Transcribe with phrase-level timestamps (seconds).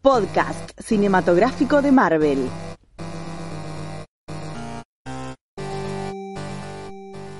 [0.00, 2.38] Podcast cinematográfico de Marvel.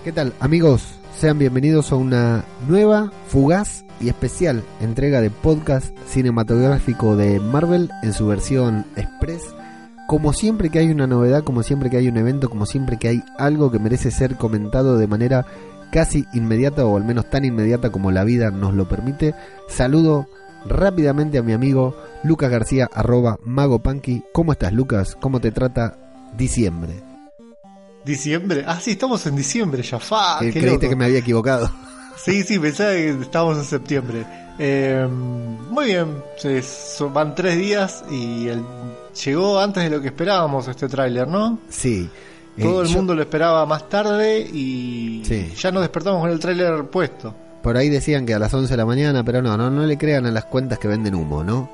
[0.02, 0.99] ¿Qué tal amigos?
[1.19, 8.13] Sean bienvenidos a una nueva, fugaz y especial entrega de podcast cinematográfico de Marvel en
[8.13, 9.55] su versión express.
[10.07, 13.09] Como siempre que hay una novedad, como siempre que hay un evento, como siempre que
[13.09, 15.47] hay algo que merece ser comentado de manera
[15.95, 19.33] casi inmediata o al menos tan inmediata como la vida nos lo permite,
[19.69, 20.27] saludo
[20.66, 24.24] rápidamente a mi amigo Lucas García, arroba Mago Punky.
[24.33, 25.16] ¿Cómo estás, Lucas?
[25.21, 25.96] ¿Cómo te trata
[26.37, 26.95] diciembre?
[28.05, 28.65] ¿Diciembre?
[28.66, 30.01] Ah, sí, estamos en diciembre ya.
[30.01, 30.88] Fa, qué creíste loco.
[30.88, 31.71] que me había equivocado.
[32.16, 34.27] Sí, sí, pensaba que estábamos en septiembre.
[34.59, 35.07] Eh,
[35.71, 38.65] muy bien, se- son- van tres días y el-
[39.24, 41.59] llegó antes de lo que esperábamos este tráiler, ¿no?
[41.68, 42.09] Sí.
[42.57, 45.52] Eh, Todo el yo- mundo lo esperaba más tarde y Sí.
[45.59, 47.35] ya nos despertamos con el tráiler puesto.
[47.63, 49.96] Por ahí decían que a las 11 de la mañana, pero no, no, no le
[49.99, 51.69] crean a las cuentas que venden humo, ¿no?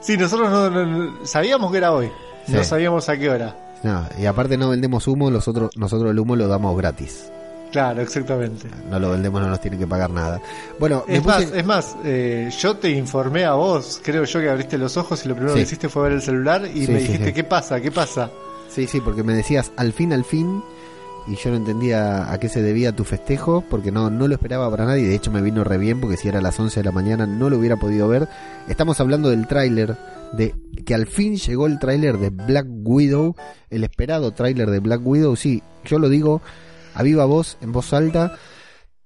[0.00, 2.10] Sí, nosotros no, no- sabíamos que era hoy,
[2.48, 3.56] no sabíamos a qué hora.
[3.82, 7.30] No, y aparte no vendemos humo, nosotros, nosotros el humo lo damos gratis.
[7.70, 8.66] Claro, exactamente.
[8.90, 10.40] No lo vendemos, no nos tienen que pagar nada.
[10.80, 14.78] Bueno, Es más, es más eh, yo te informé a vos, creo yo que abriste
[14.78, 15.58] los ojos y lo primero Sí.
[15.60, 17.32] que hiciste fue ver el celular y Sí, me dijiste.
[17.32, 17.80] ¿qué pasa?
[17.80, 18.30] ¿Qué pasa?
[18.78, 20.62] Sí, sí, porque me decías al fin, al fin,
[21.26, 24.70] y yo no entendía a qué se debía tu festejo, porque no, no lo esperaba
[24.70, 26.84] para nadie, de hecho me vino re bien, porque si era a las 11 de
[26.84, 28.28] la mañana no lo hubiera podido ver.
[28.68, 29.96] Estamos hablando del tráiler,
[30.32, 30.54] de
[30.86, 33.34] que al fin llegó el tráiler de Black Widow,
[33.68, 36.40] el esperado tráiler de Black Widow, sí, yo lo digo
[36.94, 38.38] a viva voz, en voz alta.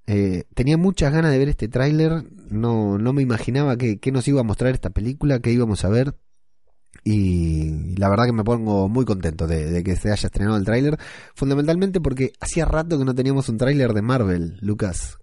[0.06, 4.28] Eh, tenía muchas ganas de ver este tráiler, no, no me imaginaba que, que nos
[4.28, 6.14] iba a mostrar esta película, que íbamos a ver.
[7.04, 10.64] Y la verdad que me pongo muy contento de, de que se haya estrenado el
[10.64, 10.96] tráiler,
[11.34, 15.18] fundamentalmente porque hacía rato que no teníamos un tráiler de Marvel, Lucas.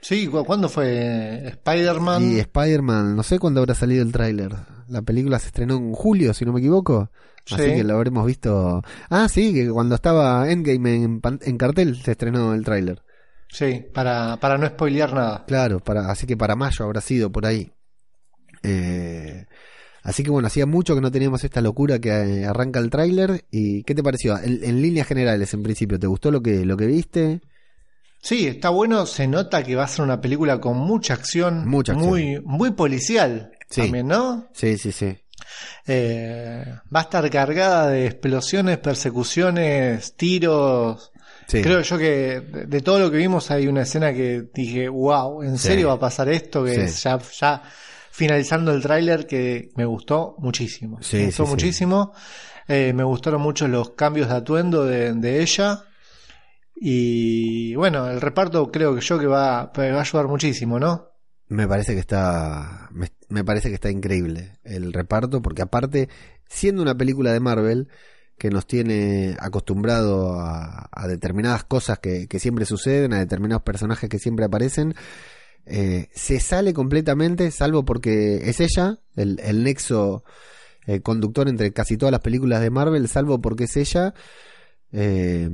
[0.00, 1.46] Sí, ¿cu- ¿cuándo fue?
[1.48, 2.22] Spider-Man.
[2.22, 4.52] Y Spider-Man, no sé cuándo habrá salido el tráiler.
[4.88, 7.10] La película se estrenó en julio, si no me equivoco.
[7.50, 7.74] Así Sí.
[7.74, 8.82] que lo habremos visto.
[9.10, 13.02] Ah, sí, que cuando estaba Endgame en, en cartel se estrenó el tráiler.
[13.48, 15.44] Sí, para, para no spoilear nada.
[15.46, 17.72] Claro, para, así que para mayo habrá sido por ahí.
[18.62, 19.46] Eh,
[20.02, 23.44] así que bueno, hacía mucho que no teníamos esta locura que eh, arranca el tráiler.
[23.50, 24.38] ¿Y qué te pareció?
[24.38, 27.40] En, en líneas generales, en principio, ¿te gustó lo que, lo que viste?
[28.22, 31.92] Sí, está bueno, se nota que va a ser una película con mucha acción, Mucha
[31.92, 32.10] acción.
[32.10, 33.82] muy muy policial Sí.
[33.82, 34.46] también, ¿no?
[34.52, 35.16] Sí, sí, sí.
[35.86, 41.12] Eh, va a estar cargada de explosiones, persecuciones, tiros.
[41.46, 41.62] Sí.
[41.62, 45.58] Creo yo que de, todo lo que vimos hay una escena que dije, wow, ¿en
[45.58, 45.68] Sí.
[45.68, 46.64] serio va a pasar esto?
[46.64, 47.62] Que ya, ya
[48.20, 50.98] finalizando el tráiler que me gustó muchísimo.
[51.00, 52.12] Sí, me gustó sí, muchísimo.
[52.68, 55.84] Eh, me gustaron mucho los cambios de atuendo de, de ella.
[56.74, 61.08] Y bueno, el reparto creo que yo que va, va a ayudar muchísimo, ¿no?
[61.48, 62.90] Me parece que está.
[62.92, 66.10] Me, me parece que está increíble el reparto, porque aparte,
[66.46, 67.88] siendo una película de Marvel
[68.36, 74.10] que nos tiene acostumbrado a, a determinadas cosas que, que siempre suceden, a determinados personajes
[74.10, 74.94] que siempre aparecen,
[75.66, 80.24] eh, se sale completamente, salvo porque es ella, el, el nexo
[80.86, 84.14] eh, conductor entre casi todas las películas de Marvel, salvo porque es ella.
[84.92, 85.48] eh,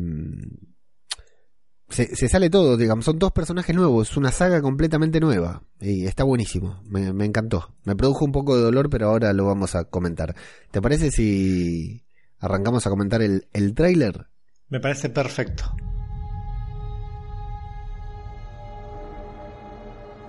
[1.88, 6.06] se, se sale todo, digamos, son dos personajes nuevos, es una saga completamente nueva y
[6.06, 7.74] está buenísimo, me, me encantó.
[7.84, 10.34] Me produjo un poco de dolor, pero ahora lo vamos a comentar.
[10.72, 12.04] ¿Te parece si
[12.40, 14.26] arrancamos a comentar el, el tráiler?
[14.68, 15.76] Me parece perfecto.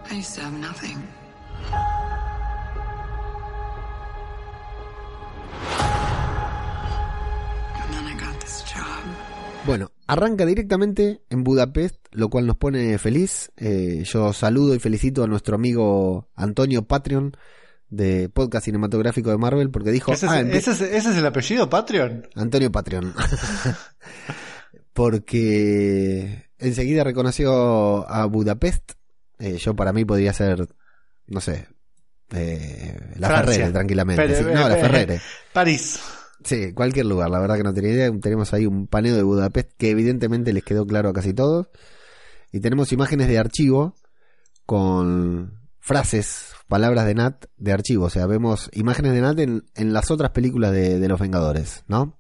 [0.09, 0.97] I used to have nothing.
[7.75, 9.03] And then I got this job.
[9.65, 13.51] Bueno, arranca directamente en Budapest, lo cual nos pone feliz.
[13.57, 17.35] Eh, yo saludo y felicito a nuestro amigo Antonio Patreon
[17.89, 20.11] de Podcast Cinematográfico de Marvel porque dijo...
[20.11, 22.27] ¿Ese es, "Ah, empie- ese es- ese es el apellido Patreon?
[22.35, 23.13] Antonio Patreon.
[24.93, 28.93] Porque enseguida reconoció a Budapest.
[29.39, 30.67] Eh, yo para mí podría ser,
[31.27, 31.67] no sé,
[32.31, 33.53] eh, la Francia.
[33.53, 34.23] Ferrere, tranquilamente.
[34.23, 35.21] Pero, Sí, no, la eh, Ferrere.
[35.53, 35.99] París.
[36.43, 38.11] Sí, cualquier lugar, la verdad que no tenía idea.
[38.21, 41.67] Tenemos ahí un paneo de Budapest que evidentemente les quedó claro a casi todos.
[42.51, 43.95] Y tenemos imágenes de archivo
[44.65, 48.05] con frases, palabras de Nat de archivo.
[48.05, 51.83] O sea, vemos imágenes de Nat en, en las otras películas de, de Los Vengadores,
[51.87, 52.15] ¿no?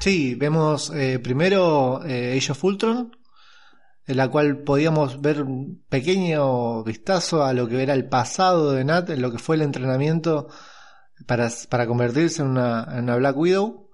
[0.00, 3.16] Sí, vemos eh, primero eh, Age of Ultron,
[4.06, 8.84] en la cual podíamos ver un pequeño vistazo a lo que era el pasado de
[8.84, 10.48] Nat, en lo que fue el entrenamiento
[11.26, 13.90] para, para convertirse en una, en una Black Widow.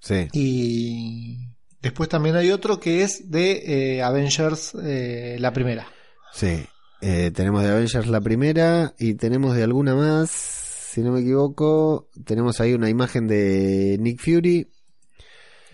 [0.00, 0.28] Sí.
[0.32, 5.86] Y después también hay otro que es de eh, Avengers, eh, la primera.
[6.32, 6.66] Sí.
[7.00, 12.10] Eh, tenemos de Avengers la primera y tenemos de alguna más, si no me equivoco.
[12.24, 14.68] Tenemos ahí una imagen de Nick Fury.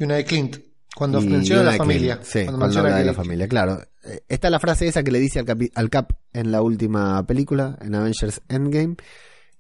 [0.03, 0.57] Y una de Clint,
[0.97, 2.15] cuando y menciona la familia.
[2.17, 2.27] Clint.
[2.27, 3.81] Sí, cuando cuando menciona habla de la familia, claro.
[4.05, 7.25] Eh, Está la frase esa que le dice al, capi- al Cap en la última
[7.27, 8.97] película, en Avengers Endgame,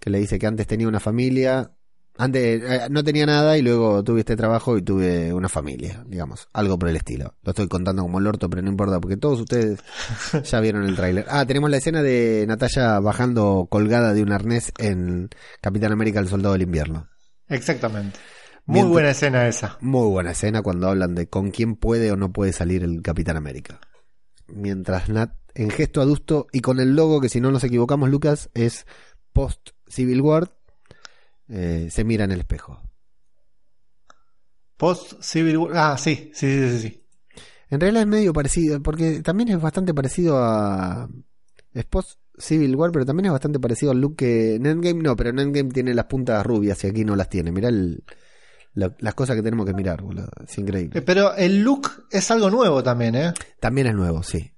[0.00, 1.70] que le dice que antes tenía una familia,
[2.18, 6.48] antes eh, no tenía nada y luego tuve este trabajo y tuve una familia, digamos,
[6.52, 7.36] algo por el estilo.
[7.42, 9.78] Lo estoy contando como el orto, pero no importa, porque todos ustedes
[10.44, 11.24] ya vieron el tráiler.
[11.28, 15.30] Ah, tenemos la escena de Natalia bajando colgada de un arnés en
[15.60, 17.08] Capitán América el Soldado del Invierno.
[17.48, 18.18] Exactamente.
[18.64, 19.78] Muy Mientras- buena escena esa.
[19.80, 23.36] Muy buena escena cuando hablan de con quién puede o no puede salir el Capitán
[23.36, 23.80] América.
[24.46, 28.50] Mientras Nat, en gesto adusto y con el logo que si no nos equivocamos, Lucas,
[28.54, 28.86] es
[29.32, 30.56] post Civil War,
[31.48, 32.80] eh, se mira en el espejo.
[34.76, 35.70] Post Civil War.
[35.74, 36.88] Ah, sí, sí, sí, sí.
[36.88, 37.04] sí.
[37.70, 41.08] En realidad es medio parecido, porque también es bastante parecido a...
[41.72, 45.16] Es post Civil War, pero también es bastante parecido al look que en Endgame no,
[45.16, 47.50] pero en Endgame tiene las puntas rubias y aquí no las tiene.
[47.52, 48.04] Mirá el-
[48.74, 50.28] la- las cosas que tenemos que mirar, boludo.
[50.46, 50.98] Es increíble.
[50.98, 53.32] Eh, Pero el look es algo nuevo también, ¿eh?
[53.60, 54.50] También es nuevo, sí.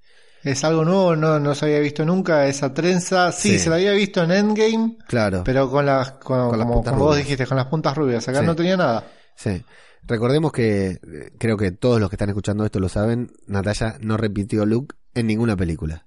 [0.42, 3.32] Es algo nuevo, no, no se había visto nunca esa trenza.
[3.32, 3.58] Sí, Sí.
[3.60, 5.42] se la había visto en Endgame, Claro.
[5.44, 7.26] pero con las, con, Con las como, puntas como vos rubias.
[7.26, 8.28] dijiste, con las puntas rubias.
[8.28, 8.46] Acá Sí.
[8.46, 9.04] no tenía nada.
[9.36, 9.64] Sí.
[10.06, 11.00] Recordemos que, eh,
[11.38, 15.26] creo que todos los que están escuchando esto lo saben, Natalia no repitió look en
[15.28, 16.06] ninguna película.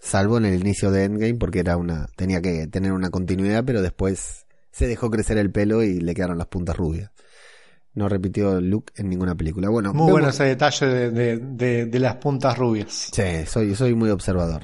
[0.00, 3.82] Salvo en el inicio de Endgame, porque era una, tenía que tener una continuidad, pero
[3.82, 4.41] después
[4.72, 7.10] se dejó crecer el pelo y le quedaron las puntas rubias.
[7.94, 9.68] No repitió look en ninguna película.
[9.68, 13.10] Bueno, Muy vemos- bueno ese detalle de, de- de- de las puntas rubias.
[13.12, 14.62] Sí, soy, soy muy observador.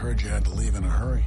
[0.00, 1.24] Heard you had to leave in a hurry.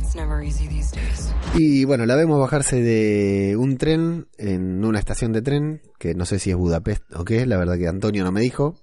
[0.00, 1.32] It's never easy these days.
[1.56, 6.24] Y bueno, la vemos bajarse de un tren en una estación de tren, que no
[6.24, 8.76] sé si es Budapest o qué, la verdad que Antonio no me dijo.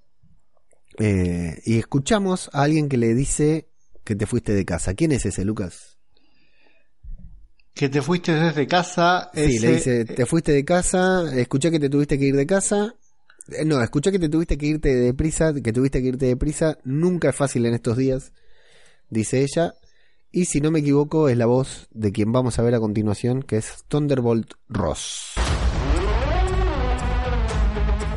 [1.00, 3.68] Eh, y escuchamos a alguien que le dice
[4.04, 4.94] que te fuiste de casa.
[4.94, 5.98] ¿Quién es ese, Lucas?
[7.74, 9.30] Que te fuiste desde casa.
[9.34, 12.48] Sí, ese- le dice, te fuiste de casa, escuché que te tuviste que ir de
[12.48, 12.96] casa.
[13.52, 16.36] Eh, No, escuché que te tuviste que irte de prisa, que tuviste que irte de
[16.38, 16.78] prisa.
[16.84, 18.32] Nunca es fácil en estos días,
[19.10, 19.76] dice ella.
[20.32, 23.44] Y si no me equivoco, es la voz de quien vamos a ver a continuación,
[23.44, 25.34] que es Thunderbolt Ross.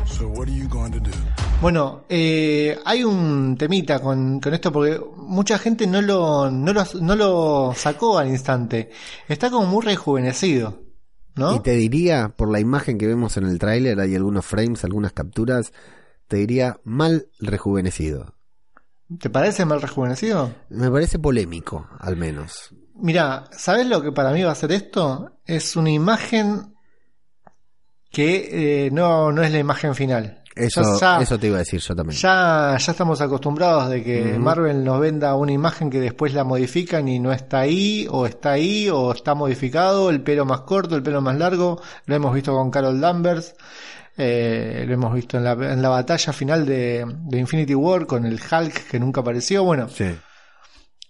[0.05, 1.11] So what are you going to do?
[1.61, 6.83] Bueno, eh, hay un temita con, con esto porque mucha gente no lo, no, lo,
[6.99, 8.89] no lo sacó al instante.
[9.27, 10.81] Está como muy rejuvenecido,
[11.35, 11.55] ¿no?
[11.55, 15.13] Y te diría, por la imagen que vemos en el tráiler, hay algunos frames, algunas
[15.13, 15.71] capturas,
[16.27, 18.33] te diría mal rejuvenecido.
[19.19, 20.51] ¿Te parece mal rejuvenecido?
[20.69, 22.73] Me parece polémico, al menos.
[22.95, 25.37] Mira, ¿sabes lo que para mí va a ser esto?
[25.45, 26.73] Es una imagen
[28.09, 30.40] que eh, no, no es la imagen final.
[30.55, 32.19] Eso, Ya- ya- eso te iba a decir yo también.
[32.19, 34.37] Ya, ya estamos acostumbrados de que.
[34.37, 38.51] Marvel nos venda una imagen que después la modifican y no está ahí, o está
[38.51, 41.81] ahí, o está modificado, el pelo más corto, el pelo más largo.
[42.05, 43.55] Lo hemos visto con Carol Danvers,
[44.17, 48.25] eh, lo hemos visto en la, en la batalla final de, de Infinity War con
[48.25, 49.63] el Hulk que nunca apareció.
[49.63, 50.05] Bueno, Sí.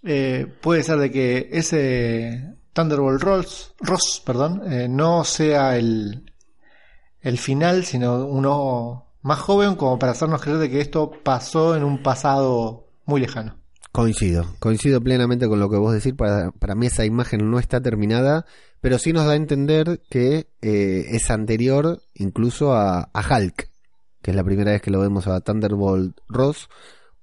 [0.04, 6.32] eh, puede ser de que ese Thunderbolt Ross, Ross perdón, eh, no sea el,
[7.20, 11.84] el final, sino uno más joven como para hacernos creer de que esto pasó en
[11.84, 13.56] un pasado muy lejano.
[13.92, 16.14] Coincido, coincido plenamente con lo que vos decís.
[16.14, 18.46] Para, para mí esa imagen no está terminada,
[18.80, 23.68] pero sí nos da a entender que eh, es anterior incluso a, a Hulk,
[24.22, 26.70] que es la primera vez que lo vemos a Thunderbolt Ross,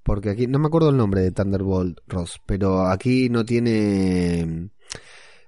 [0.04, 4.70] porque aquí no me acuerdo el nombre de Thunderbolt Ross, pero aquí no tiene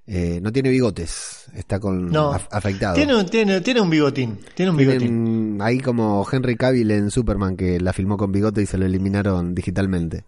[0.07, 2.33] eh, no tiene bigotes, está con No.
[2.33, 2.95] af- afeitado.
[2.95, 5.59] Tiene, un- tiene, tiene un bigotín, tiene un bigotín.
[5.63, 9.55] Ahí como Henry Cavill en Superman que la filmó con bigote y se lo eliminaron
[9.55, 10.25] digitalmente.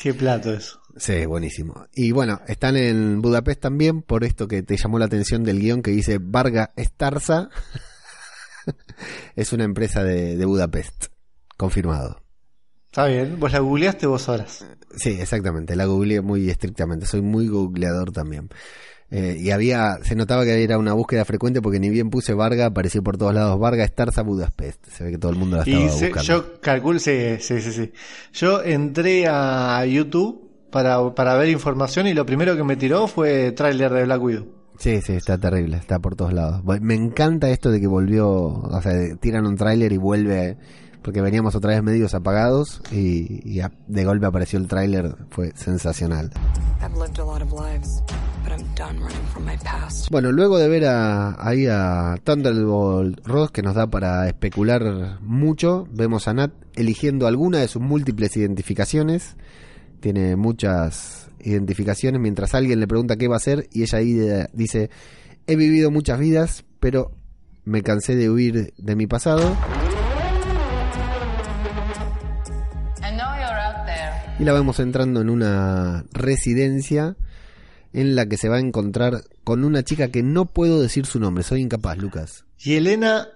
[0.00, 0.80] Qué plato eso.
[0.96, 1.86] Sí, buenísimo.
[1.94, 5.80] Y bueno, están en Budapest también por esto que te llamó la atención del guion
[5.82, 7.48] que dice Varga Starza.
[9.36, 11.06] es una empresa de, de Budapest.
[11.56, 12.22] Confirmado.
[12.92, 14.66] Está bien, vos la googleaste vos horas.
[14.96, 18.50] Sí, exactamente, la googleé muy estrictamente, soy muy googleador también.
[19.10, 22.66] Eh, y había, se notaba que era una búsqueda frecuente porque ni bien puse Varga,
[22.66, 24.86] apareció por todos lados Varga, Starza, Budapest.
[24.88, 26.22] Se ve que todo el mundo la estaba Y se- buscando.
[26.22, 27.92] yo calculo, sí, sí, sí, sí.
[28.34, 33.52] Yo entré a YouTube para, para ver información y lo primero que me tiró fue
[33.52, 34.46] tráiler de Black Widow.
[34.78, 36.62] Sí, sí, está terrible, está por todos lados.
[36.82, 40.56] Me encanta esto de que volvió, o sea, tiran un tráiler y vuelve,
[41.02, 45.52] porque veníamos otra vez medios apagados y, y a- de golpe apareció el tráiler, fue
[45.54, 46.30] sensacional.
[47.60, 48.02] Lives.
[50.10, 55.86] Bueno, luego de ver a, ahí a Thunderbolt Ross, que nos da para especular mucho,
[55.92, 59.36] vemos a Nat eligiendo alguna de sus múltiples identificaciones.
[60.00, 64.48] Tiene muchas identificaciones mientras alguien le pregunta qué va a hacer y ella ahí de-
[64.52, 64.90] dice,
[65.46, 67.12] he vivido muchas vidas, pero
[67.64, 69.56] me cansé de huir de mi pasado.
[74.42, 77.14] Y la vemos entrando en una residencia
[77.92, 81.20] en la que se va a encontrar con una chica que no puedo decir su
[81.20, 82.44] nombre, soy incapaz, Lucas.
[82.58, 83.28] Y Elena,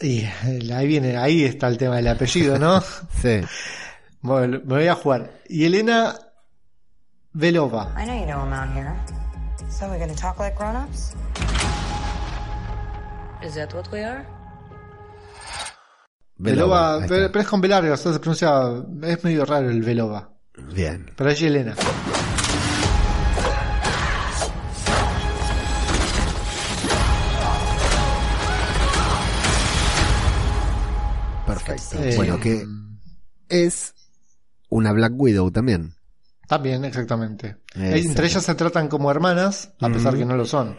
[0.00, 0.24] y
[0.72, 2.80] ahí viene, ahí está el tema del apellido, ¿no?
[3.20, 3.42] Sí.
[4.22, 5.30] Bueno, me voy a jugar.
[5.46, 6.14] Y Elena
[7.34, 7.94] Velova.
[7.98, 8.96] I know you know I'm out here.
[9.68, 11.14] So we're gonna talk like grown-ups?
[13.42, 14.26] Is that what we are?
[16.40, 18.50] Velova, pero, es con B larga, o sea, se pronuncia,
[19.02, 20.29] es medio raro el Velova.
[20.74, 21.10] Bien.
[21.16, 21.74] Pero es Elena.
[31.46, 31.98] Perfecto.
[32.02, 32.64] Eh, bueno, que
[33.48, 33.94] es
[34.68, 35.94] una Black Widow también.
[36.46, 37.56] También, exactamente.
[37.74, 37.96] Exacto.
[37.96, 40.18] Entre ellas se tratan como hermanas, a pesar Ujú.
[40.20, 40.78] que no lo son.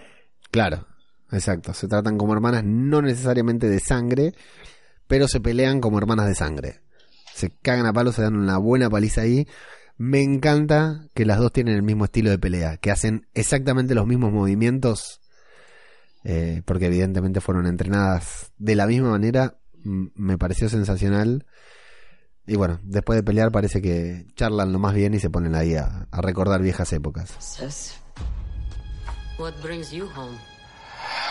[0.50, 0.88] Claro,
[1.32, 1.74] exacto.
[1.74, 4.34] Se tratan como hermanas, no necesariamente de sangre,
[5.08, 6.82] pero se pelean como hermanas de sangre.
[7.42, 9.48] Se cagan a palos, se dan una buena paliza ahí.
[9.98, 14.06] Me encanta que las dos tienen el mismo estilo de pelea, que hacen exactamente los
[14.06, 15.22] mismos movimientos,
[16.24, 19.58] eh, porque evidentemente fueron entrenadas de la misma manera.
[19.84, 21.48] Me pareció sensacional.
[22.46, 25.74] Y bueno, después de pelear parece que charlan lo más bien y se ponen ahí
[25.74, 27.32] a, a recordar viejas épocas.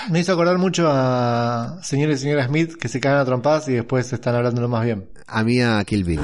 [0.09, 3.75] Me hizo acordar mucho a señor y señora Smith que se cagan a trompadas y
[3.75, 5.09] después están hablando lo más bien.
[5.27, 6.21] A mí a Kill Bill.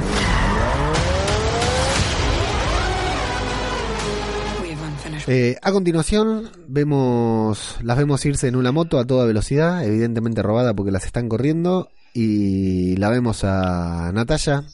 [5.28, 10.72] Eh, a continuación vemos las vemos irse en una moto a toda velocidad, evidentemente robada
[10.72, 14.64] porque las están corriendo y la vemos a Natalia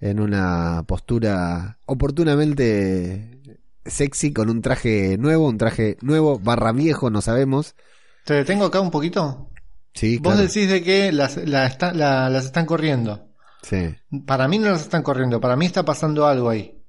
[0.00, 3.40] en una postura oportunamente
[3.86, 7.76] sexy con un traje nuevo, un traje nuevo barra viejo, no sabemos.
[8.24, 9.50] ¿Te detengo acá un poquito?
[9.94, 10.48] Sí, Vos claro.
[10.48, 13.28] decís de que las, la está- la- las están corriendo.
[13.62, 13.94] Sí,
[14.26, 16.82] Para mí no las están corriendo, para mí está pasando algo ahí.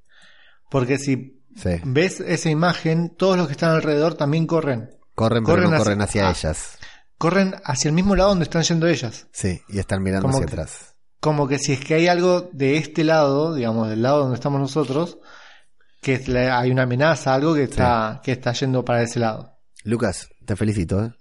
[0.72, 1.70] Porque si sí.
[1.84, 4.90] ves esa imagen, todos los que están alrededor también corren.
[5.16, 6.32] Corren, Corren pero no hacia- corren hacia ah.
[6.32, 6.78] ellas.
[7.18, 9.28] Corren hacia el mismo lado donde están yendo ellas.
[9.32, 10.96] Sí, y están mirando Como hacia que- atrás.
[11.20, 14.60] Como que si es que hay algo de este lado, digamos, del lado donde estamos
[14.60, 15.20] nosotros,
[16.02, 16.22] que
[16.52, 19.58] hay una amenaza, algo que está, que está yendo para ese lado.
[19.86, 21.14] Lucas, te felicito, ¿eh?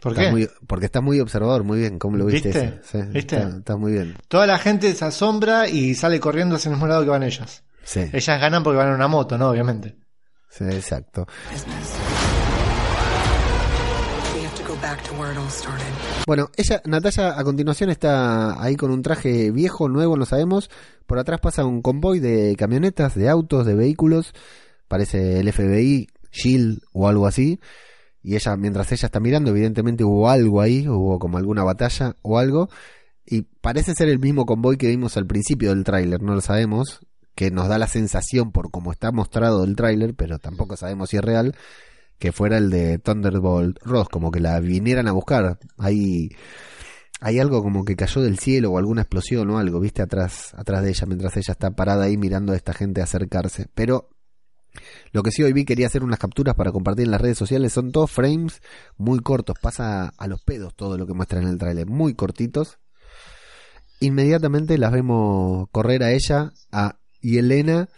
[0.00, 0.30] ¿Por Estás qué?
[0.32, 1.98] muy- porque estás muy observador, muy bien.
[1.98, 2.48] ¿Cómo lo viste?
[2.48, 2.80] ¿Viste?
[2.82, 3.36] Sí, ¿Viste?
[3.36, 4.16] Está, está muy bien.
[4.28, 7.64] Toda la gente se asombra y sale corriendo hacia el mismo lado que van ellas.
[7.84, 9.50] Sí, Ellas ganan porque van en una moto, ¿no?
[9.50, 9.96] Obviamente.
[10.50, 11.26] sí, exacto.
[11.50, 11.94] Business.
[14.34, 15.84] We have to go back to where it all started.
[16.26, 20.70] Bueno, ella, Natalia, a continuación está ahí con un traje viejo, nuevo, no sabemos.
[21.06, 24.32] Por atrás pasa un convoy de camionetas, de autos, de vehículos.
[24.88, 27.60] Parece el FBI, Shield o algo así.
[28.22, 32.38] Y ella, mientras ella está mirando, evidentemente hubo algo ahí, hubo como alguna batalla o
[32.38, 32.68] algo.
[33.24, 37.00] Y parece ser el mismo convoy que vimos al principio del tráiler, no lo sabemos.
[37.34, 41.16] Que nos da la sensación por cómo está mostrado el tráiler, pero tampoco sabemos si
[41.16, 41.54] es real
[42.20, 45.58] que fuera el de Thunderbolt Ross, como que la vinieran a buscar.
[45.78, 46.28] Hay,
[47.18, 50.82] hay algo como que cayó del cielo o alguna explosión o algo, viste, atrás, atrás
[50.82, 53.68] de ella, mientras ella está parada ahí mirando a esta gente acercarse.
[53.74, 54.10] Pero
[55.12, 57.72] lo que sí hoy vi quería hacer unas capturas para compartir en las redes sociales,
[57.72, 58.62] son todos frames
[58.96, 62.78] muy cortos, pasa a los pedos todo lo que muestra en el tráiler, muy cortitos.
[64.00, 67.88] Inmediatamente las vemos correr a ella, a Yelena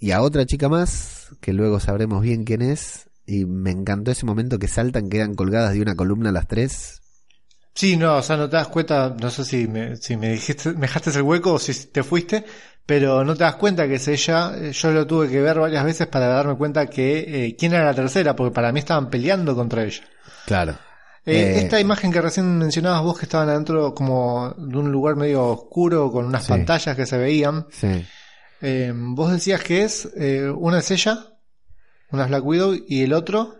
[0.00, 3.08] y a otra chica más, que luego sabremos bien quién es.
[3.24, 7.02] Y me encantó ese momento que saltan, quedan colgadas de una columna las tres.
[7.74, 10.72] Sí, no, o sea, no te das cuenta, no sé si me, si me dijiste,
[10.72, 12.44] me dejaste el hueco o si te fuiste,
[12.86, 14.52] pero no te das cuenta que es ella.
[14.56, 17.84] Eh, Yo lo tuve que ver varias veces para darme cuenta que eh, quién era
[17.84, 20.02] la tercera, porque para mí estaban peleando contra ella.
[20.46, 20.72] Claro.
[21.24, 25.14] Eh, Eh, esta imagen que recién mencionabas vos que estaban adentro como de un lugar
[25.16, 26.48] medio oscuro con unas Sí.
[26.50, 27.66] pantallas que se veían.
[27.70, 28.04] Sí.
[28.94, 30.08] Vos decías que es
[30.56, 31.18] una es ella,
[32.10, 33.56] una es Black Widow y el otro,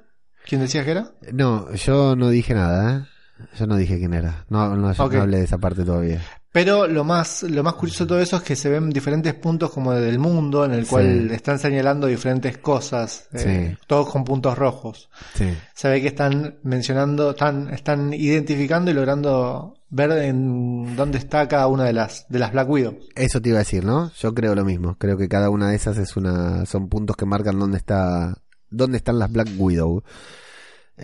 [0.47, 1.13] ¿quién decías que era?
[1.33, 3.47] No, yo no dije nada, ¿eh?
[3.59, 4.45] Yo no dije quién era.
[4.49, 5.15] No, no, yo Ok.
[5.15, 6.21] no hablé de esa parte todavía.
[6.53, 9.71] Pero lo más, lo más curioso de todo eso es que se ven diferentes puntos
[9.71, 11.35] como del mundo en el cual Sí.
[11.35, 13.79] están señalando diferentes cosas, eh, Sí.
[13.87, 15.09] todos con puntos rojos.
[15.35, 15.47] Sí.
[15.75, 21.69] Se ve que están mencionando, están, están identificando y logrando ver en dónde está cada
[21.69, 22.99] una de las, de las Black Widow.
[23.15, 24.11] Eso te iba a decir, ¿no?
[24.19, 24.97] Yo creo lo mismo.
[24.99, 28.37] Creo que cada una de esas es una, son puntos que marcan dónde está,
[28.71, 30.03] dónde están las Black Widow.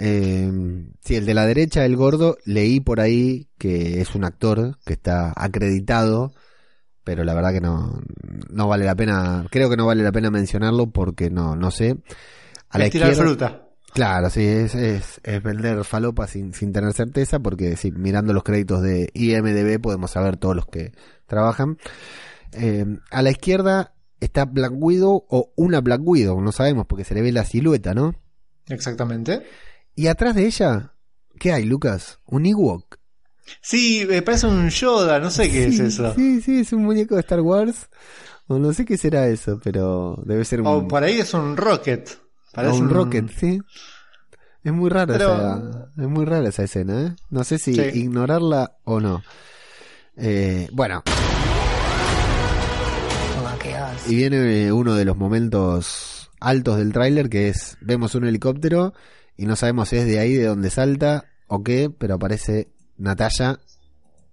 [0.00, 0.50] Eh,
[1.00, 4.92] sí, el de la derecha, el gordo, leí por ahí que es un actor que
[4.92, 6.32] está acreditado,
[7.02, 8.00] pero la verdad que no,
[8.50, 11.96] no vale la pena, creo que no vale la pena mencionarlo porque no, no sé.
[12.68, 13.68] A la Es tirar izquierda, fruta.
[13.92, 18.44] Claro, sí, es, es, es vender falopa sin, sin tener certeza, porque sí, mirando los
[18.44, 20.92] créditos de IMDB podemos saber todos los que
[21.26, 21.78] trabajan.
[22.52, 27.14] Eh, a la izquierda está Black Widow o una Black Widow, no sabemos porque se
[27.14, 28.14] le ve la silueta, ¿no?
[28.68, 29.42] Exactamente.
[29.98, 30.92] Y atrás de ella,
[31.40, 32.20] ¿qué hay, Lucas?
[32.24, 32.98] Un Ewok.
[33.60, 36.14] Sí, me parece un Yoda, no sé qué Sí, es eso.
[36.14, 37.88] Sí, sí, es un muñeco de Star Wars.
[38.46, 41.56] O no sé qué será eso, pero debe ser un, O por ahí es un
[41.56, 42.10] Rocket.
[42.10, 43.58] o Parece un Rocket, sí.
[44.62, 47.16] Es muy rara Pero- esa, es muy rara esa escena, ¿eh?
[47.30, 47.80] No sé si Sí.
[47.94, 49.24] ignorarla o no.
[50.16, 51.02] Eh, bueno,
[54.06, 58.94] y viene uno de los momentos altos del tráiler que es vemos un helicóptero
[59.38, 62.68] y no sabemos si es de ahí de donde salta o qué, pero aparece
[62.98, 63.58] Natalia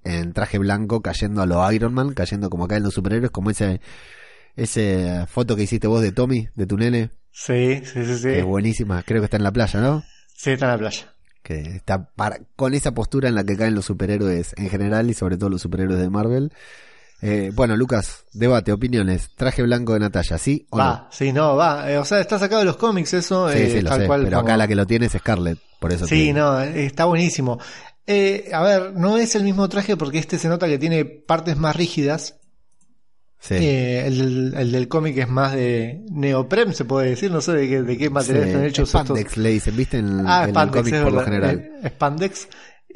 [0.04, 3.50] en traje blanco cayendo a lo Iron Man, cayendo como acá en los superhéroes, como
[3.52, 3.80] ese
[4.56, 8.24] ese foto que hiciste vos de Tommy, de tu nene, Sí, sí, sí, sí.
[8.24, 10.04] que es buenísima, creo que está en la playa, ¿no?
[10.36, 11.12] Sí, está en la playa.
[11.44, 15.14] que está para- con esa postura en la que caen los superhéroes en general y
[15.14, 16.52] sobre todo los superhéroes de Marvel.
[17.27, 19.29] Eh, bueno, Lucas, debate, opiniones.
[19.36, 21.89] Traje blanco de Natalia, ¿sí o Va, sí, no, va.
[21.91, 23.48] Eh, o sea, está sacado de los cómics eso.
[23.48, 23.51] no?
[23.51, 25.14] Sí, eh, sí, lo tal sé, cual pero como- acá la que lo tiene es
[25.14, 27.59] Scarlett, por eso Sí, no, está buenísimo.
[28.05, 31.57] Eh, a ver, no es el mismo traje porque este se nota que tiene partes
[31.57, 32.35] más rígidas.
[33.40, 33.55] Sí.
[33.55, 37.31] Eh, el, del- el del cómic es más de neoprem, se puede decir.
[37.31, 39.38] No sé de qué, de qué material Sí, están hechos Spandex estos.
[39.38, 39.98] le dicen, ¿viste?
[39.98, 41.70] En, Ah, en el Spandex, cómic por lo general.
[41.83, 42.48] Eh, Spandex.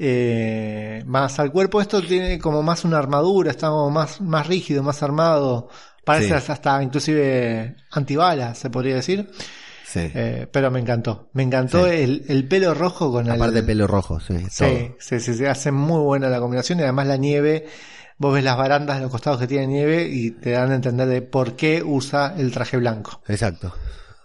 [0.01, 4.81] Eh, más al cuerpo, esto tiene como más una armadura, está como más, más rígido,
[4.81, 5.67] más armado.
[6.05, 6.51] Parece Sí.
[6.51, 9.29] hasta inclusive antibalas, se podría decir.
[9.85, 9.99] Sí.
[10.13, 11.29] Eh, pero me encantó.
[11.33, 11.91] Me encantó Sí.
[11.95, 13.31] el, el pelo rojo con el.
[13.33, 17.65] Aparte pelo rojo, sí, sí, hace muy buena la combinación y además la nieve,
[18.17, 21.07] vos ves las barandas de los costados que tiene nieve y te dan a entender
[21.07, 23.21] de por qué usa el traje blanco.
[23.27, 23.73] Exacto,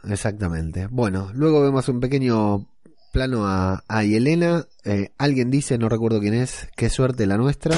[0.08, 0.86] exactamente.
[0.90, 2.66] Bueno, luego vemos un pequeño
[3.14, 4.66] plano a, a Yelena.
[4.84, 7.74] Eh, alguien dice, no recuerdo quién es, qué suerte la nuestra.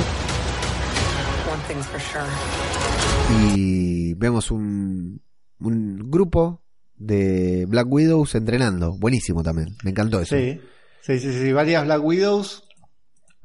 [3.55, 5.21] Y vemos un,
[5.61, 6.63] un grupo
[6.97, 8.97] de Black Widows entrenando.
[8.99, 10.35] Buenísimo también, me encantó eso.
[10.35, 10.59] Sí,
[11.03, 12.66] sí, sí, sí, varias Black Widows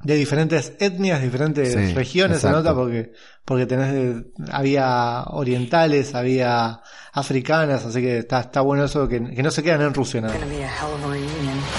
[0.04, 3.14] de diferentes etnias, diferentes Sí, regiones, se nota porque,
[3.46, 6.82] porque tenés, había orientales, había
[7.14, 10.34] africanas, así que está, está bueno eso que, que no se quedan en Rusia nada.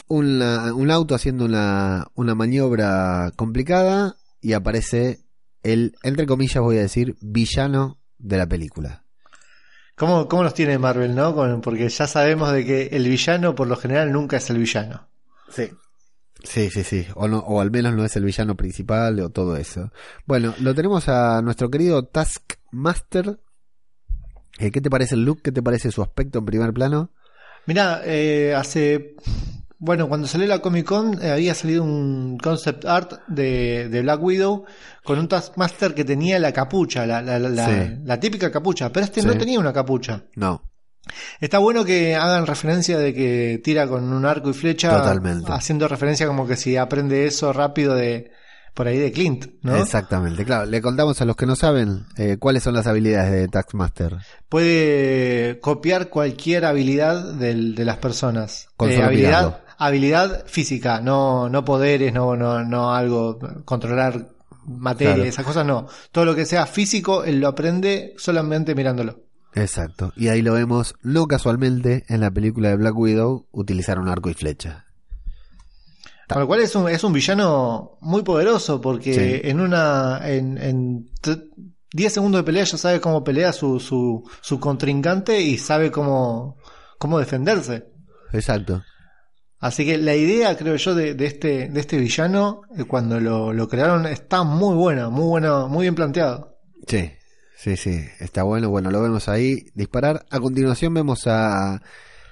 [0.08, 5.20] Una- un auto haciendo una, una maniobra complicada y aparece
[5.62, 9.04] el, entre comillas voy a decir, villano de la película.
[9.96, 11.34] ¿Cómo, ¿Cómo los tiene Marvel, no?
[11.34, 15.06] Con- porque ya sabemos de que el villano por lo general nunca es el villano.
[15.50, 15.70] Sí.
[16.44, 17.06] Sí, sí, sí.
[17.14, 19.92] O, no, o al menos no es el villano principal o todo eso.
[20.26, 23.38] Bueno, lo tenemos a nuestro querido Taskmaster.
[24.58, 25.40] Eh, ¿Qué te parece el look?
[25.42, 27.10] ¿Qué te parece su aspecto en primer plano?
[27.66, 29.14] Mira, eh, hace.
[29.78, 34.22] Bueno, cuando salió la Comic Con eh, había salido un concept art de, de Black
[34.22, 34.64] Widow
[35.04, 37.96] con un Taskmaster que tenía la capucha, la, la, la, la- Sí.
[38.04, 39.26] la típica capucha, pero este Sí.
[39.26, 40.24] no tenía una capucha.
[40.36, 40.62] No.
[41.40, 45.50] Está bueno que hagan referencia de que tira con un arco y flecha, Totalmente.
[45.52, 48.30] haciendo referencia como que si aprende eso rápido de
[48.74, 49.76] por ahí de Clint, ¿no?
[49.76, 50.64] Exactamente, claro.
[50.64, 54.16] Le contamos a los que no saben eh, cuáles son las habilidades de Taskmaster.
[54.48, 58.68] puede copiar cualquier habilidad del- de las personas.
[58.76, 64.28] Con Eh, habilidad, habilidad física, no, no poderes, no, no, no algo, controlar
[64.64, 65.28] materia, Claro.
[65.28, 65.88] esas cosas no.
[66.12, 69.21] Todo lo que sea físico, él lo aprende solamente mirándolo.
[69.54, 70.12] Exacto.
[70.16, 74.30] Y ahí lo vemos, no casualmente, en la película de Black Widow, utilizar un arco
[74.30, 74.86] y flecha.
[76.28, 79.12] Ta- Con lo cual es un, es un villano muy poderoso porque
[79.42, 79.48] Sí.
[79.48, 81.48] en una, en, en t-
[81.92, 86.56] 10 segundos de pelea ya sabe cómo pelea su, su, su contrincante y sabe cómo,
[86.98, 87.84] cómo defenderse.
[88.32, 88.82] Exacto.
[89.58, 93.52] Así que la idea, creo yo, de, de este, de este villano, eh, cuando lo,
[93.52, 96.56] lo crearon, está muy buena, muy buena, muy bien planteado.
[96.88, 97.10] Sí,
[97.62, 98.70] sí, sí, está bueno.
[98.70, 100.26] Bueno, lo vemos ahí disparar.
[100.30, 101.80] A continuación vemos a...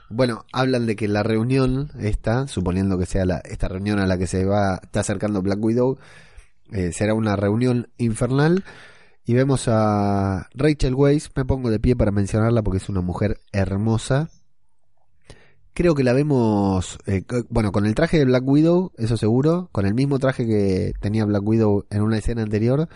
[0.09, 4.19] Bueno, hablan de que la reunión esta, suponiendo que sea la, esta reunión a la
[4.19, 5.99] que se va, está acercando Black Widow,
[6.73, 8.65] eh, será una reunión infernal.
[9.25, 13.39] Y vemos a Rachel Weisz, me pongo de pie para mencionarla porque es una mujer
[13.53, 14.31] hermosa.
[15.75, 19.87] Creo que la vemos, eh, bueno, con el traje de Black Widow, eso seguro, con
[19.87, 22.89] el mismo traje que tenía Black Widow en una escena anterior.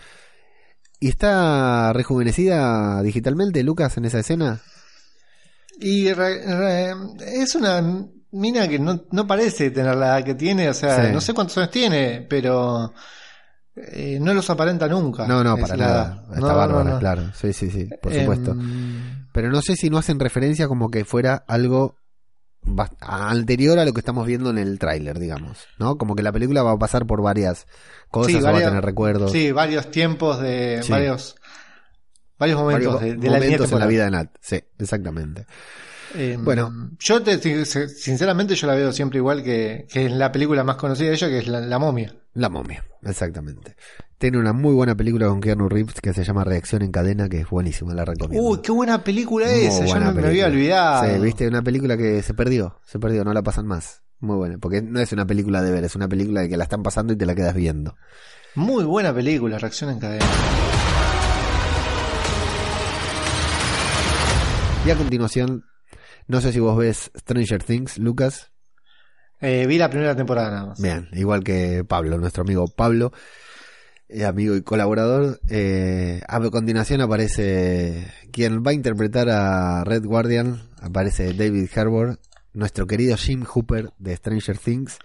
[0.99, 4.61] ¿Y está rejuvenecida digitalmente, Lucas, en esa escena?
[5.79, 7.81] Y re- re- es una
[8.31, 11.11] mina que no, no parece tener la edad que tiene, o sea, Sí.
[11.13, 12.93] no sé cuántos años tiene, pero
[13.75, 15.27] eh, no los aparenta nunca.
[15.27, 16.23] No, no, para nada.
[16.29, 16.99] Está No, bárbara, no.
[16.99, 17.23] claro.
[17.33, 18.55] Sí, sí, sí, por Em, supuesto.
[19.33, 21.97] Pero no sé si no hacen referencia como que fuera algo
[22.99, 25.97] anterior a lo que estamos viendo en el tráiler, digamos, ¿no?
[25.97, 27.67] Como que la película va a pasar por varias
[28.09, 30.91] cosas, Sí, va a tener recuerdos, Sí, varios tiempos de Sí.
[30.91, 31.35] varios
[32.37, 34.29] varios momentos varios de, de la momentos en la vida de Nat.
[34.41, 35.45] Sí, exactamente.
[36.15, 36.91] Eh, Bueno.
[36.99, 40.77] yo te, te- sinceramente yo la veo siempre igual que, que en la película más
[40.77, 42.13] conocida de ella, que es la, La momia.
[42.35, 43.75] La momia, exactamente.
[44.17, 47.39] Tiene una muy buena película con Keanu Reeves que se llama Reacción en cadena, que
[47.39, 48.47] es buenísima, la recomiendo.
[48.47, 50.47] Uy, qué buena película Muy esa, buena me, me había película.
[50.47, 51.15] olvidado.
[51.15, 54.03] Sí, viste, una película que se perdió, se perdió, no la pasan más.
[54.19, 56.63] Muy buena, porque no es una película de ver, es una película de que la
[56.65, 57.95] están pasando y te la quedas viendo.
[58.55, 60.25] Muy buena película, Reacción en cadena.
[64.85, 65.65] Y a continuación,
[66.27, 68.51] no sé si vos ves Stranger Things, Lucas.
[69.45, 70.81] Eh, vi la primera temporada nada más.
[70.81, 73.13] Bien, igual que Pablo, nuestro amigo Pablo,
[74.09, 75.39] eh, amigo y colaborador.
[75.49, 82.17] Eh, a continuación aparece quien va a interpretar a Red Guardian, aparece David Harbour,
[82.53, 84.97] nuestro querido Jim Hooper de Stranger Things,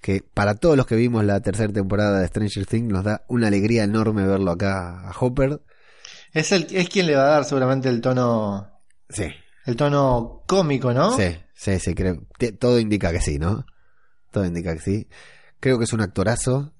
[0.00, 3.48] que para todos los que vimos la tercera temporada de Stranger Things nos da una
[3.48, 5.60] alegría enorme verlo acá a Hooper.
[6.32, 8.76] Es, el, es quien le va a dar seguramente el tono
[9.08, 9.24] Sí,
[9.66, 11.16] el tono cómico, ¿no?
[11.16, 12.22] Sí, sí, sí, creo.
[12.58, 13.66] Todo indica que sí, ¿no?
[14.30, 15.08] Todo indica que sí.
[15.60, 16.72] Creo que es un actorazo.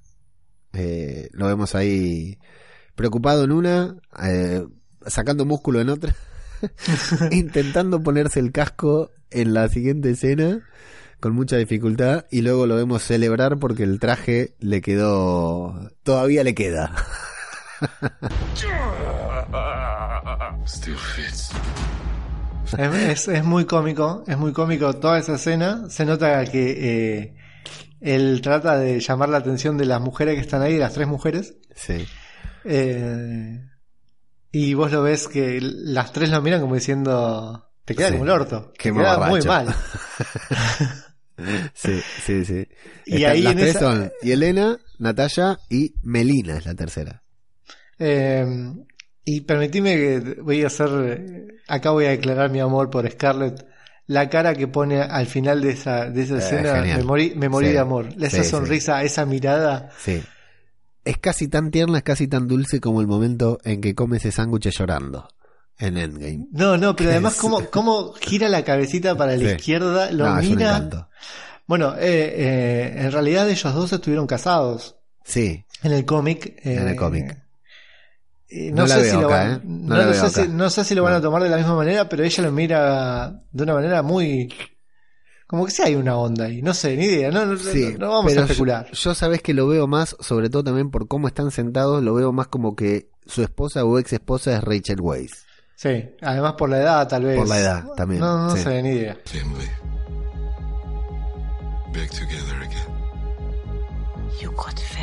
[0.72, 2.38] Eh, lo vemos ahí
[2.94, 4.64] preocupado en una, eh,
[5.06, 6.14] sacando músculo en otra,
[7.30, 10.62] intentando ponerse el casco en la siguiente escena
[11.20, 16.54] con mucha dificultad y luego lo vemos celebrar porque el traje le quedó, todavía le
[16.54, 16.94] queda.
[20.66, 21.52] Still fits.
[22.78, 25.88] Es, es- es muy cómico, es muy cómico toda esa escena.
[25.90, 26.70] Se nota que
[27.22, 27.36] eh,
[28.00, 31.06] él trata de llamar la atención de las mujeres que están ahí, de las tres
[31.08, 31.54] mujeres.
[31.74, 32.06] Sí.
[32.64, 33.60] Eh,
[34.52, 38.12] y vos lo ves que las tres lo miran como diciendo, te queda Sí.
[38.14, 38.72] como el orto.
[38.78, 39.74] Qué te queda muy mal.
[41.74, 42.66] Sí, sí, sí.
[43.04, 47.22] Y Están- ahí las en tres esa- son Elena, Natalia y Melina es la tercera.
[47.98, 48.46] Eh,
[49.26, 53.66] y permitime que voy a hacer, eh, acá voy a declarar mi amor por Scarlett.
[54.06, 56.98] La cara que pone al final de esa, de esa Eh, escena, genial.
[57.00, 57.72] me morí, me morí Sí.
[57.74, 58.08] de amor.
[58.20, 59.90] Esa Sí, sonrisa, esa mirada.
[59.98, 60.22] Sí.
[61.04, 64.30] Es casi tan tierna, es casi tan dulce como el momento en que come ese
[64.32, 65.28] sándwich llorando
[65.78, 66.46] en Endgame.
[66.52, 67.40] No, no, pero ¿Qué además es?
[67.40, 69.54] cómo, cómo gira la cabecita para la Sí.
[69.56, 70.88] izquierda, lo No, es mira.
[71.66, 76.46] Bueno, eh, eh, en realidad ellos dos estuvieron casados Sí, en el cómic.
[76.64, 77.36] eh, En el cómic.
[78.50, 79.60] No sé veo si lo van, ¿eh?
[79.64, 80.50] No no la lo veo sé si, acá.
[80.52, 81.18] no sé si lo van No.
[81.18, 84.48] a tomar de la misma manera, pero ella lo mira de una manera muy
[85.48, 87.92] como que sí hay una onda ahí, no sé, ni idea, no, no, sí.
[87.92, 88.86] no- no vamos pero a especular.
[88.86, 92.14] Yo, yo sabes que lo veo más, sobre todo también por cómo están sentados, lo
[92.14, 95.44] veo más como que su esposa o ex esposa es Rachel Weisz.
[95.76, 97.36] Sí, además por la edad tal vez.
[97.36, 98.62] Por la edad también, No, no sí.
[98.62, 99.16] sé, ni idea.
[99.24, 99.66] Family.
[101.92, 102.88] Back together again.
[104.40, 104.95] You got fat.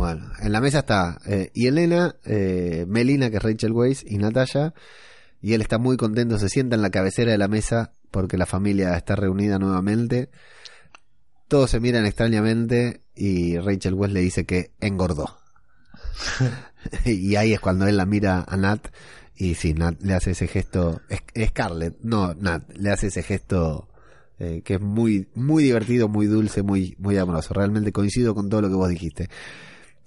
[0.00, 4.16] Bueno, en la mesa está eh, y Elena, eh, Melina, que es Rachel Weisz, y
[4.16, 4.72] Natalia.
[5.42, 8.46] Y él está muy contento, se sienta en la cabecera de la mesa porque la
[8.46, 10.30] familia está reunida nuevamente.
[11.48, 15.36] Todos se miran extrañamente y Rachel Weisz le dice que engordó.
[17.04, 18.88] y ahí es cuando él la mira a Nat
[19.36, 23.90] y sí, Nat le hace ese gesto, es- Scarlett, no, Nat, le hace ese gesto
[24.38, 27.52] eh, que es muy, muy divertido, muy dulce, muy, muy amoroso.
[27.52, 29.28] Realmente coincido con todo lo que vos dijiste.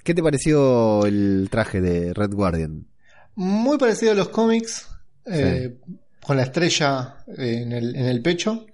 [0.04, 2.86] ¿Qué te pareció el traje de Red Guardian?
[3.36, 4.88] Muy parecido a los cómics,
[5.26, 5.78] eh,
[6.22, 8.66] con la estrella eh, en el, en el pecho.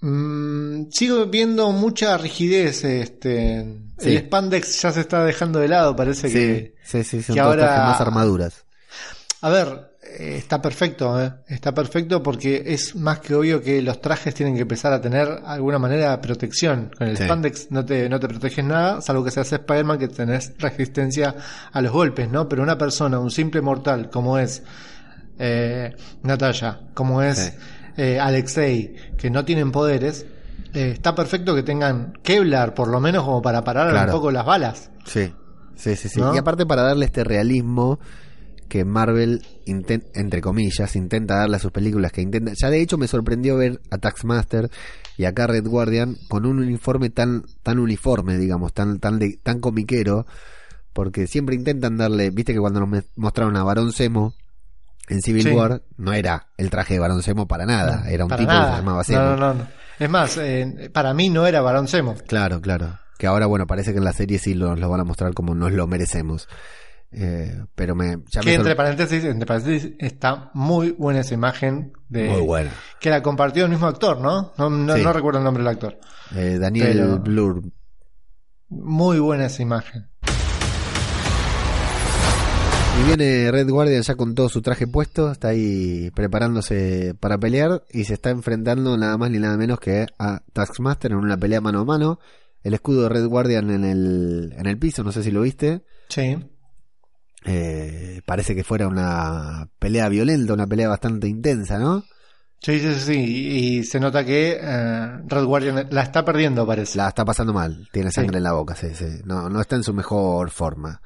[0.00, 2.84] Mm, sigo viendo mucha rigidez.
[2.84, 4.10] Este, Sí.
[4.16, 6.74] El spandex ya se está dejando de lado, parece que...
[6.82, 8.64] sí, sí, son que ahora- más armaduras.
[9.40, 11.32] A ver, está perfecto, ¿eh?
[11.48, 15.28] está perfecto porque es más que obvio que los trajes tienen que empezar a tener
[15.44, 16.90] alguna manera de protección.
[16.96, 17.24] Con el Sí.
[17.24, 21.34] spandex no te, no te proteges nada, salvo que seas Spider-Man que tenés resistencia
[21.72, 22.48] a los golpes, ¿no?
[22.48, 24.62] Pero una persona, un simple mortal como es
[25.38, 27.50] eh, Natalia, como es Sí.
[27.96, 30.26] eh, Alexei, que no tienen poderes,
[30.72, 34.12] eh, está perfecto que tengan Kevlar, por lo menos como para parar Claro.
[34.12, 34.90] un poco las balas.
[35.06, 35.32] Sí,
[35.76, 36.20] sí, sí, sí.
[36.20, 36.34] ¿No?
[36.34, 37.98] Y aparte para darle este realismo
[38.68, 42.52] que Marvel, entre comillas, intenta darle a sus películas, que intenta...
[42.54, 44.70] Ya de hecho me sorprendió ver a Taxmaster
[45.16, 49.60] y acá Red Guardian con un uniforme tan tan uniforme, digamos, tan tan de- tan
[49.60, 50.26] comiquero,
[50.92, 54.34] porque siempre intentan darle, viste que cuando nos mostraron a Barón Zemo
[55.08, 55.50] en Civil Sí.
[55.50, 58.70] War no era el traje de Barón Zemo para nada, era un tipo nada.
[58.70, 59.36] que se llamaba.
[59.36, 59.66] No, no, no.
[59.98, 62.14] Es más, eh, para mí no era Barón Zemo.
[62.26, 62.98] Claro, claro.
[63.18, 65.54] Que ahora, bueno, parece que en la serie sí lo- los van a mostrar como
[65.54, 66.48] nos lo merecemos.
[67.16, 71.92] Eh, pero me, ya me Que entre paréntesis, entre paréntesis, está muy buena esa imagen
[72.08, 72.70] de Muy buena.
[73.00, 74.52] que la compartió el mismo actor, ¿no?
[74.58, 75.02] No, no, Sí.
[75.02, 75.98] no recuerdo el nombre del actor.
[76.34, 77.62] Eh, Daniel Pero- Blur.
[78.68, 80.08] Muy buena esa imagen.
[83.00, 87.82] Y viene Red Guardian ya con todo su traje puesto, está ahí preparándose para pelear
[87.92, 91.60] y se está enfrentando nada más ni nada menos que a Taskmaster en una pelea
[91.60, 92.20] mano a mano.
[92.62, 95.82] El escudo de Red Guardian en el, en el piso, no sé si lo viste.
[96.08, 96.38] Sí.
[97.44, 102.04] Eh, parece que fuera una pelea violenta, una pelea bastante intensa, ¿no?
[102.60, 103.12] Sí, sí, sí.
[103.18, 106.96] Y, y se nota que eh, Red Guardian la está perdiendo, parece.
[106.96, 108.14] La está pasando mal, tiene Sí.
[108.16, 109.20] sangre en la boca, sí, sí.
[109.24, 111.02] No, no está en su mejor forma.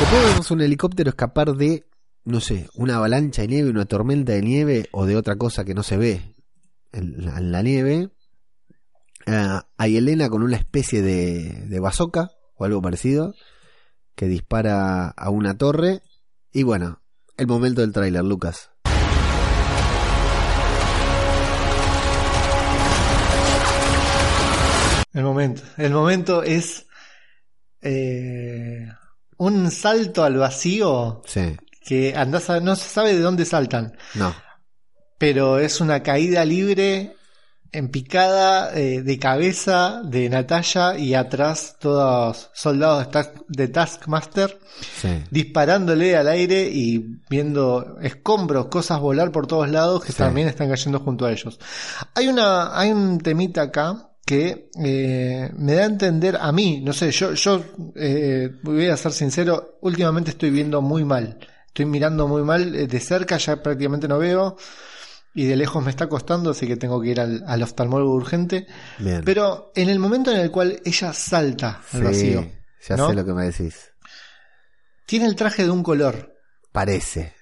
[0.00, 1.84] Después vemos un helicóptero escapar de,
[2.24, 5.74] no sé, una avalancha de nieve, una tormenta de nieve o de otra cosa que
[5.74, 6.34] no se ve
[6.92, 8.08] en la, en la nieve.
[9.26, 12.30] Ah, hay Elena con una especie de, de bazooka
[12.62, 13.34] o algo parecido
[14.14, 16.02] que dispara a una torre.
[16.52, 17.02] Y bueno,
[17.36, 18.70] el momento del tráiler, Lucas.
[25.14, 25.62] El momento.
[25.76, 26.86] El momento es
[27.82, 28.88] eh,
[29.36, 33.96] un salto al vacío Sí, que andás a- no se sabe de dónde saltan.
[34.14, 34.34] no.
[35.18, 37.14] pero es una caída libre
[37.72, 44.58] en picada eh, de cabeza de Natalia y atrás todos soldados de, Task- de Taskmaster
[45.00, 45.08] Sí.
[45.30, 50.18] disparándole al aire y viendo escombros, cosas volar por todos lados que Sí.
[50.18, 51.58] también están cayendo junto a ellos.
[52.14, 56.92] Hay una, hay un temita acá que eh, me da a entender a mí, no
[56.92, 57.64] sé, yo, yo
[57.96, 62.86] eh, voy a ser sincero, últimamente estoy viendo muy mal, estoy mirando muy mal, eh,
[62.86, 64.56] de cerca ya prácticamente no veo
[65.34, 68.66] y de lejos me está costando, así que tengo que ir al, al oftalmólogo urgente,
[68.98, 69.22] Bien.
[69.24, 72.50] pero en el momento en el cual ella salta al Sí, vacío,
[72.88, 73.08] ya ¿no?
[73.08, 73.90] sé lo que me decís.
[75.06, 76.34] tiene el traje de un color,
[76.72, 77.34] Parece.